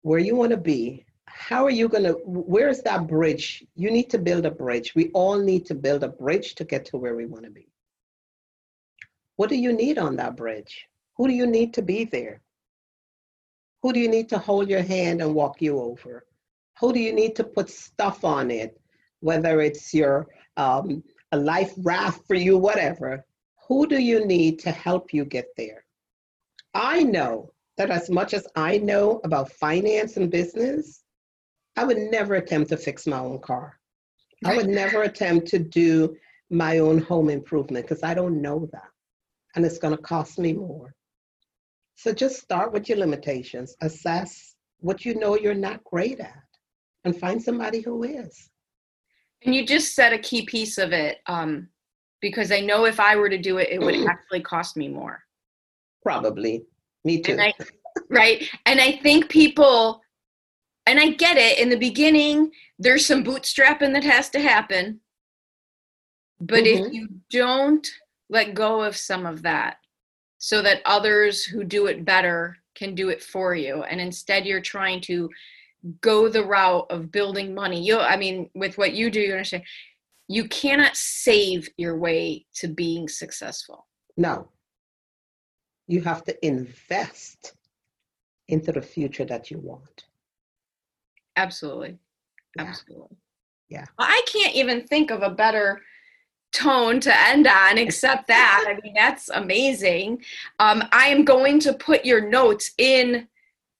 where 0.03 0.19
you 0.19 0.35
want 0.35 0.51
to 0.51 0.57
be. 0.57 1.05
How 1.27 1.65
are 1.65 1.71
you 1.71 1.89
going 1.89 2.05
to? 2.05 2.19
Where's 2.25 2.83
that 2.83 3.07
bridge? 3.07 3.65
You 3.77 3.91
need 3.91 4.11
to 4.11 4.19
build 4.19 4.47
a 4.47 4.51
bridge. 4.51 4.95
We 4.95 5.11
all 5.11 5.39
need 5.39 5.67
to 5.67 5.75
build 5.75 6.03
a 6.03 6.09
bridge 6.09 6.57
to 6.57 6.65
get 6.65 6.85
to 6.87 6.97
where 6.97 7.15
we 7.15 7.27
want 7.27 7.45
to 7.45 7.51
be. 7.51 7.69
What 9.39 9.51
do 9.51 9.57
you 9.57 9.73
need 9.73 9.99
on 9.99 10.17
that 10.17 10.37
bridge? 10.37 10.85
Who 11.17 11.29
do 11.29 11.33
you 11.33 11.47
need 11.47 11.73
to 11.75 11.83
be 11.83 12.03
there? 12.03 12.41
Who 13.83 13.93
do 13.93 14.01
you 14.01 14.09
need 14.09 14.29
to 14.31 14.39
hold 14.39 14.69
your 14.69 14.83
hand 14.83 15.23
and 15.23 15.33
walk 15.33 15.63
you 15.63 15.79
over? 15.79 16.27
Who 16.81 16.93
do 16.93 16.99
you 16.99 17.13
need 17.13 17.37
to 17.37 17.45
put 17.45 17.71
stuff 17.71 18.25
on 18.25 18.51
it? 18.51 18.81
Whether 19.21 19.61
it's 19.61 19.95
your 19.95 20.27
um, 20.57 21.05
a 21.31 21.39
life 21.39 21.73
raft 21.85 22.27
for 22.27 22.35
you, 22.35 22.59
whatever. 22.59 23.25
Who 23.69 23.87
do 23.87 23.99
you 24.03 24.27
need 24.27 24.59
to 24.61 24.73
help 24.73 25.15
you 25.15 25.25
get 25.25 25.47
there? 25.57 25.85
I 26.75 27.05
know 27.05 27.53
that 27.77 27.91
as 27.91 28.11
much 28.11 28.35
as 28.35 28.45
I 28.57 28.79
know 28.79 29.21
about 29.23 29.53
finance 29.53 30.17
and 30.17 30.33
business, 30.33 31.05
I 31.77 31.85
would 31.85 31.99
never 31.99 32.35
attempt 32.35 32.71
to 32.71 32.77
fix 32.77 33.07
my 33.07 33.21
own 33.21 33.39
car. 33.39 33.79
I 34.45 34.57
would 34.57 34.69
never 34.69 35.05
attempt 35.05 35.47
to 35.49 35.61
do 35.61 36.17
my 36.51 36.79
own 36.79 36.99
home 36.99 37.31
improvement 37.31 37.87
because 37.87 38.03
I 38.03 38.15
don't 38.15 38.43
know 38.43 38.69
that 38.73 38.91
and 39.55 39.65
it's 39.65 39.79
going 39.79 39.97
to 39.97 40.03
cost 40.03 40.39
me 40.39 40.53
more. 40.53 40.95
So 41.97 42.13
just 42.13 42.41
start 42.41 42.73
with 42.73 42.89
your 42.89 42.99
limitations, 42.99 43.77
assess 43.81 44.55
what 44.81 45.05
you 45.05 45.17
know 45.17 45.37
you're 45.37 45.55
not 45.55 45.83
great 45.85 46.21
at 46.21 46.43
and 47.05 47.19
find 47.19 47.43
somebody 47.43 47.81
who 47.81 48.05
is. 48.05 48.51
And 49.45 49.55
you 49.55 49.67
just 49.67 49.95
said 49.95 50.13
a 50.13 50.19
key 50.19 50.45
piece 50.47 50.79
of 50.79 50.93
it 50.93 51.19
um, 51.27 51.69
because 52.21 52.53
I 52.53 52.61
know 52.61 52.85
if 52.85 53.01
I 53.01 53.17
were 53.17 53.29
to 53.29 53.39
do 53.39 53.59
it, 53.59 53.69
it 53.71 53.81
would 53.81 53.97
actually 54.09 54.43
cost 54.43 54.77
me 54.77 54.89
more. 54.89 55.23
Probably. 56.03 56.65
Me 57.05 57.21
too. 57.21 57.33
And 57.33 57.41
I, 57.41 57.55
right. 58.11 58.49
And 58.67 58.81
I 58.81 58.93
think 58.93 59.29
people, 59.29 60.01
and 60.87 60.99
I 60.99 61.11
get 61.11 61.37
it, 61.37 61.59
in 61.59 61.69
the 61.69 61.77
beginning, 61.77 62.51
there's 62.79 63.07
some 63.07 63.25
bootstrapping 63.25 63.93
that 63.95 64.05
has 64.05 64.31
to 64.31 64.41
happen. 64.41 65.01
But 66.41 66.65
mm-hmm. 66.65 66.87
if 66.87 66.93
you 66.93 67.09
don't 67.31 67.87
let 68.31 68.55
go 68.55 68.83
of 68.83 68.97
some 68.97 69.27
of 69.27 69.43
that 69.43 69.79
so 70.39 70.63
that 70.63 70.83
others 70.85 71.45
who 71.45 71.65
do 71.65 71.87
it 71.87 72.05
better 72.05 72.57
can 72.75 72.95
do 72.95 73.09
it 73.09 73.23
for 73.23 73.55
you, 73.55 73.83
and 73.83 74.01
instead 74.01 74.47
you're 74.47 74.61
trying 74.61 75.01
to 75.01 75.29
go 76.01 76.29
the 76.29 76.45
route 76.45 76.87
of 76.91 77.11
building 77.11 77.55
money, 77.55 77.83
you 77.83 77.99
I 77.99 78.17
mean, 78.17 78.51
with 78.55 78.79
what 78.79 78.93
you 78.93 79.11
do, 79.11 79.21
you 79.21 79.33
understand, 79.33 79.65
you 80.29 80.47
cannot 80.49 80.97
save 80.97 81.69
your 81.77 81.97
way 81.97 82.47
to 82.55 82.69
being 82.69 83.09
successful. 83.09 83.87
No. 84.17 84.49
You 85.87 86.03
have 86.03 86.23
to 86.25 86.47
invest 86.47 87.55
into 88.49 88.73
the 88.73 88.83
future 88.83 89.25
that 89.25 89.51
you 89.51 89.59
want. 89.59 90.05
Absolutely. 91.37 91.99
Yeah. 92.57 92.65
Absolutely. 92.65 93.17
Yeah. 93.69 93.87
I 93.99 94.23
can't 94.27 94.55
even 94.55 94.87
think 94.87 95.11
of 95.11 95.23
a 95.23 95.31
better 95.31 95.81
tone 96.53 97.01
to 97.01 97.29
end 97.29 97.47
on 97.47 97.79
except 97.79 98.27
that. 98.29 98.65
I 98.69 98.79
mean, 98.83 98.95
that's 98.95 99.29
amazing. 99.31 100.23
Um, 100.59 100.83
I 100.93 101.09
am 101.09 101.25
going 101.25 101.61
to 101.61 101.75
put 101.75 102.05
your 102.05 102.29
notes 102.29 102.73
in 102.79 103.29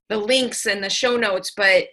the 0.09 0.19
links 0.19 0.67
and 0.67 0.83
the 0.83 0.91
show 0.91 1.17
notes, 1.17 1.53
but 1.57 1.89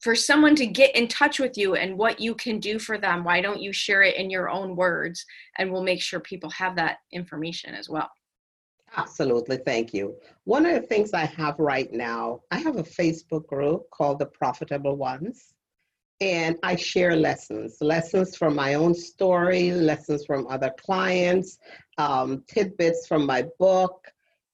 for 0.00 0.14
someone 0.16 0.56
to 0.56 0.66
get 0.66 0.96
in 0.96 1.06
touch 1.06 1.38
with 1.38 1.56
you 1.56 1.76
and 1.76 1.96
what 1.96 2.20
you 2.20 2.34
can 2.34 2.58
do 2.58 2.78
for 2.78 2.98
them, 2.98 3.22
why 3.22 3.40
don't 3.40 3.60
you 3.60 3.72
share 3.72 4.02
it 4.02 4.16
in 4.16 4.30
your 4.30 4.50
own 4.50 4.74
words? 4.74 5.24
And 5.58 5.72
we'll 5.72 5.84
make 5.84 6.02
sure 6.02 6.18
people 6.18 6.50
have 6.50 6.74
that 6.76 6.98
information 7.12 7.74
as 7.74 7.88
well. 7.88 8.10
Absolutely. 8.96 9.58
Thank 9.58 9.94
you. 9.94 10.16
One 10.44 10.66
of 10.66 10.74
the 10.74 10.86
things 10.86 11.14
I 11.14 11.24
have 11.24 11.58
right 11.58 11.90
now, 11.92 12.40
I 12.50 12.58
have 12.58 12.76
a 12.76 12.82
Facebook 12.82 13.46
group 13.46 13.88
called 13.90 14.18
The 14.18 14.26
Profitable 14.26 14.96
Ones. 14.96 15.54
And 16.22 16.56
I 16.62 16.76
share 16.76 17.16
lessons, 17.16 17.78
lessons 17.80 18.36
from 18.36 18.54
my 18.54 18.74
own 18.74 18.94
story, 18.94 19.72
lessons 19.72 20.24
from 20.24 20.46
other 20.46 20.72
clients, 20.78 21.58
um, 21.98 22.44
tidbits 22.46 23.08
from 23.08 23.26
my 23.26 23.44
book. 23.58 24.06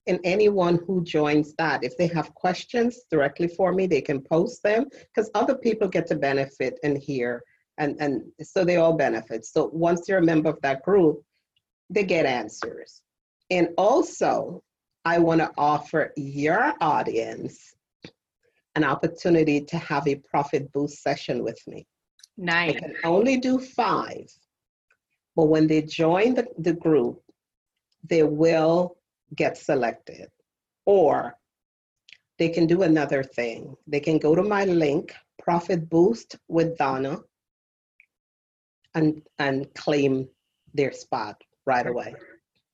And 0.07 0.19
anyone 0.25 0.81
who 0.87 1.05
joins 1.05 1.53
that, 1.59 1.85
if 1.85 1.95
they 1.99 2.07
have 2.07 2.35
questions 2.35 3.01
directly 3.11 3.49
for 3.49 3.75
me, 3.75 3.87
they 3.87 4.01
can 4.01 4.23
post 4.23 4.63
them 4.63 4.87
because 4.91 5.31
other 5.35 5.55
people 5.55 5.89
get 5.89 6.07
to 6.07 6.15
benefit 6.15 6.79
and 6.85 6.97
hear. 6.97 7.43
And, 7.77 7.97
and 8.01 8.23
so 8.41 8.65
they 8.65 8.77
all 8.77 8.95
benefit. 8.95 9.45
So 9.45 9.69
once 9.71 10.09
you're 10.09 10.21
a 10.21 10.25
member 10.25 10.49
of 10.49 10.63
that 10.63 10.83
group, 10.83 11.23
they 11.91 12.05
get 12.05 12.25
answers. 12.25 13.03
And 13.51 13.69
also, 13.77 14.63
I 15.05 15.19
want 15.19 15.43
to 15.43 15.53
offer 15.59 16.15
your 16.17 16.73
audience 16.81 17.75
an 18.79 18.85
opportunity 18.85 19.59
to 19.71 19.77
have 19.91 20.07
a 20.07 20.23
profit 20.31 20.73
boost 20.73 21.03
session 21.03 21.37
with 21.43 21.61
me. 21.67 21.81
Nice. 22.37 22.77
I 22.77 22.79
can 22.79 22.95
only 23.05 23.37
do 23.49 23.55
five, 23.59 24.27
but 25.37 25.47
when 25.53 25.67
they 25.67 25.83
join 25.83 26.29
the, 26.35 26.47
the 26.67 26.75
group, 26.87 27.17
they 28.11 28.23
will 28.23 28.97
get 29.35 29.59
selected. 29.59 30.29
Or 30.87 31.37
they 32.39 32.51
can 32.57 32.67
do 32.75 32.83
another 32.83 33.23
thing. 33.39 33.61
They 33.93 34.03
can 34.09 34.19
go 34.19 34.37
to 34.37 34.45
my 34.57 34.65
link, 34.65 35.05
Profit 35.43 35.91
Boost 35.91 36.37
with 36.47 36.79
Donna, 36.79 37.19
and, 38.95 39.21
and 39.41 39.57
claim 39.75 40.29
their 40.73 40.93
spot 40.93 41.37
right 41.67 41.87
away. 41.87 42.15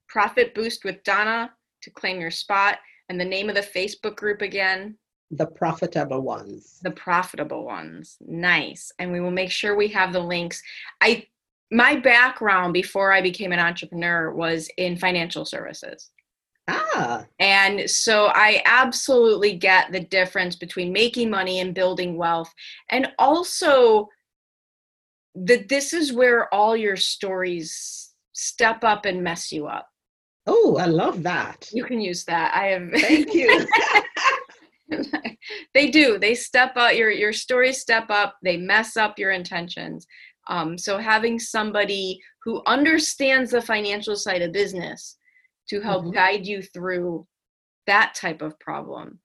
Profit 0.09 0.55
Boost 0.55 0.85
with 0.85 1.03
Donna 1.03 1.51
to 1.83 1.91
claim 1.91 2.21
your 2.21 2.31
spot. 2.31 2.79
And 3.09 3.19
the 3.21 3.33
name 3.37 3.49
of 3.49 3.55
the 3.55 3.69
Facebook 3.77 4.17
group 4.17 4.41
again? 4.43 4.97
The 5.37 5.47
Profitable 5.47 6.21
Ones. 6.21 6.81
The 6.83 6.91
Profitable 6.91 7.65
Ones. 7.65 8.17
Nice. 8.21 8.93
And 8.99 9.13
we 9.13 9.21
will 9.21 9.31
make 9.31 9.51
sure 9.51 9.77
we 9.77 9.89
have 9.89 10.13
the 10.13 10.21
links. 10.21 10.63
I 11.01 11.27
my 11.71 11.97
background 11.97 12.73
before 12.73 13.13
I 13.13 13.21
became 13.21 13.51
an 13.51 13.59
entrepreneur 13.59 14.33
was 14.33 14.69
in 14.77 14.97
financial 14.97 15.45
services. 15.45 16.11
Ah. 16.69 17.25
And 17.41 17.91
so 17.91 18.27
I 18.35 18.63
absolutely 18.65 19.55
get 19.55 19.91
the 19.91 20.01
difference 20.01 20.57
between 20.57 20.93
making 20.93 21.31
money 21.31 21.61
and 21.61 21.75
building 21.75 22.17
wealth. 22.17 22.53
And 22.91 23.09
also 23.19 24.09
that 25.35 25.69
this 25.69 25.93
is 25.93 26.13
where 26.13 26.53
all 26.55 26.77
your 26.77 26.97
stories 26.97 28.13
step 28.35 28.85
up 28.85 29.05
and 29.05 29.23
mess 29.23 29.51
you 29.51 29.67
up. 29.67 29.89
Oh, 30.47 30.77
I 30.79 30.87
love 30.87 31.23
that. 31.23 31.69
You 31.73 31.85
can 31.85 32.01
use 32.01 32.25
that. 32.27 32.55
I 32.55 32.67
have 32.67 32.91
Thank 33.01 33.35
you. 33.35 33.67
they 35.75 35.91
do. 35.91 36.19
They 36.19 36.35
step 36.35 36.73
up 36.77 36.95
your 36.95 37.11
your 37.11 37.33
stories 37.33 37.81
step 37.81 38.07
up, 38.11 38.37
they 38.43 38.57
mess 38.57 38.97
up 38.97 39.19
your 39.19 39.33
intentions. 39.33 40.07
Um, 40.47 40.77
so 40.77 40.99
having 40.99 41.39
somebody 41.39 42.21
who 42.45 42.63
understands 42.67 43.51
the 43.51 43.63
financial 43.63 44.17
side 44.17 44.43
of 44.43 44.53
business 44.53 45.17
to 45.71 45.81
help 45.81 46.03
mm-hmm. 46.03 46.15
guide 46.15 46.47
you 46.47 46.63
through 46.63 47.27
that 47.87 48.15
type 48.15 48.43
of 48.43 48.59
problem 48.61 49.21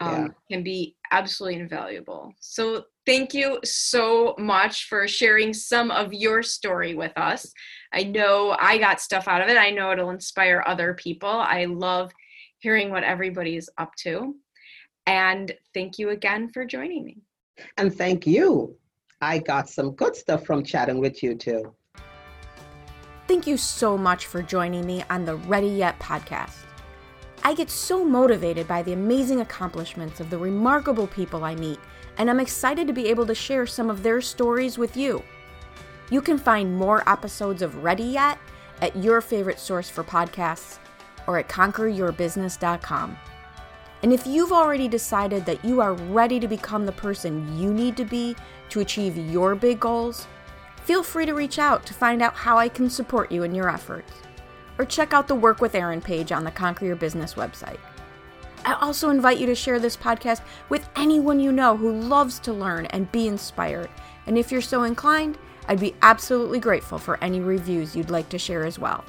um, 0.00 0.26
yeah. 0.50 0.56
can 0.56 0.64
be 0.64 0.96
absolutely 1.12 1.60
invaluable. 1.60 2.32
So 2.40 2.84
thank 3.06 3.32
you 3.32 3.60
so 3.64 4.34
much 4.38 4.88
for 4.88 5.06
sharing 5.06 5.54
some 5.54 5.90
of 5.90 6.12
your 6.12 6.42
story 6.42 6.94
with 6.94 7.12
us. 7.16 7.50
I 7.92 8.02
know 8.02 8.56
I 8.58 8.78
got 8.78 9.00
stuff 9.00 9.28
out 9.28 9.42
of 9.42 9.48
it. 9.48 9.56
I 9.56 9.70
know 9.70 9.92
it'll 9.92 10.10
inspire 10.10 10.64
other 10.66 10.94
people. 10.94 11.28
I 11.28 11.66
love 11.66 12.10
hearing 12.58 12.90
what 12.90 13.04
everybody's 13.04 13.68
up 13.78 13.92
to. 14.00 14.34
And 15.06 15.52
thank 15.72 15.98
you 15.98 16.10
again 16.10 16.48
for 16.48 16.64
joining 16.64 17.04
me. 17.04 17.18
And 17.76 17.94
thank 17.94 18.26
you. 18.26 18.76
I 19.20 19.38
got 19.38 19.68
some 19.68 19.92
good 19.92 20.14
stuff 20.14 20.44
from 20.44 20.62
chatting 20.62 20.98
with 20.98 21.22
you 21.22 21.34
too. 21.34 21.74
Thank 23.26 23.46
you 23.46 23.56
so 23.56 23.96
much 23.98 24.26
for 24.26 24.42
joining 24.42 24.86
me 24.86 25.04
on 25.10 25.24
the 25.24 25.36
Ready 25.36 25.68
Yet 25.68 25.98
podcast. 25.98 26.58
I 27.42 27.54
get 27.54 27.70
so 27.70 28.04
motivated 28.04 28.68
by 28.68 28.82
the 28.82 28.92
amazing 28.92 29.40
accomplishments 29.40 30.20
of 30.20 30.30
the 30.30 30.38
remarkable 30.38 31.06
people 31.06 31.44
I 31.44 31.54
meet, 31.54 31.78
and 32.18 32.28
I'm 32.28 32.40
excited 32.40 32.86
to 32.86 32.92
be 32.92 33.08
able 33.08 33.26
to 33.26 33.34
share 33.34 33.66
some 33.66 33.90
of 33.90 34.02
their 34.02 34.20
stories 34.20 34.78
with 34.78 34.96
you. 34.96 35.22
You 36.10 36.20
can 36.20 36.38
find 36.38 36.76
more 36.76 37.08
episodes 37.08 37.62
of 37.62 37.82
Ready 37.82 38.04
Yet 38.04 38.38
at 38.80 38.96
your 38.96 39.20
favorite 39.20 39.58
source 39.58 39.88
for 39.88 40.04
podcasts 40.04 40.78
or 41.26 41.38
at 41.38 41.48
conqueryourbusiness.com. 41.48 43.16
And 44.02 44.12
if 44.12 44.26
you've 44.26 44.52
already 44.52 44.88
decided 44.88 45.46
that 45.46 45.64
you 45.64 45.80
are 45.80 45.94
ready 45.94 46.38
to 46.40 46.48
become 46.48 46.86
the 46.86 46.92
person 46.92 47.58
you 47.58 47.72
need 47.72 47.96
to 47.96 48.04
be 48.04 48.36
to 48.68 48.80
achieve 48.80 49.16
your 49.16 49.54
big 49.54 49.80
goals, 49.80 50.26
feel 50.84 51.02
free 51.02 51.26
to 51.26 51.34
reach 51.34 51.58
out 51.58 51.86
to 51.86 51.94
find 51.94 52.22
out 52.22 52.34
how 52.34 52.58
I 52.58 52.68
can 52.68 52.90
support 52.90 53.32
you 53.32 53.42
in 53.42 53.54
your 53.54 53.68
efforts 53.68 54.12
or 54.78 54.84
check 54.84 55.12
out 55.12 55.28
the 55.28 55.34
Work 55.34 55.60
with 55.60 55.74
Erin 55.74 56.00
page 56.00 56.32
on 56.32 56.44
the 56.44 56.50
Conquer 56.50 56.84
Your 56.84 56.96
Business 56.96 57.34
website. 57.34 57.78
I 58.64 58.74
also 58.74 59.10
invite 59.10 59.38
you 59.38 59.46
to 59.46 59.54
share 59.54 59.78
this 59.78 59.96
podcast 59.96 60.40
with 60.68 60.88
anyone 60.96 61.38
you 61.38 61.52
know 61.52 61.76
who 61.76 61.92
loves 61.92 62.38
to 62.40 62.52
learn 62.52 62.86
and 62.86 63.10
be 63.12 63.28
inspired. 63.28 63.88
And 64.26 64.36
if 64.36 64.50
you're 64.50 64.60
so 64.60 64.82
inclined, 64.82 65.38
I'd 65.68 65.80
be 65.80 65.94
absolutely 66.02 66.58
grateful 66.60 66.98
for 66.98 67.22
any 67.22 67.40
reviews 67.40 67.94
you'd 67.94 68.10
like 68.10 68.28
to 68.30 68.38
share 68.38 68.66
as 68.66 68.78
well. 68.78 69.04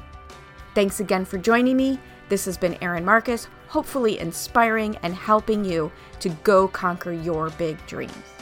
Thanks 0.75 0.99
again 0.99 1.25
for 1.25 1.37
joining 1.37 1.75
me. 1.75 1.99
This 2.29 2.45
has 2.45 2.57
been 2.57 2.77
Erin 2.81 3.05
Marcus, 3.05 3.47
hopefully 3.67 4.19
inspiring 4.19 4.97
and 5.03 5.13
helping 5.13 5.63
you 5.63 5.91
to 6.19 6.29
go 6.43 6.67
conquer 6.67 7.11
your 7.11 7.49
big 7.51 7.77
dreams. 7.87 8.36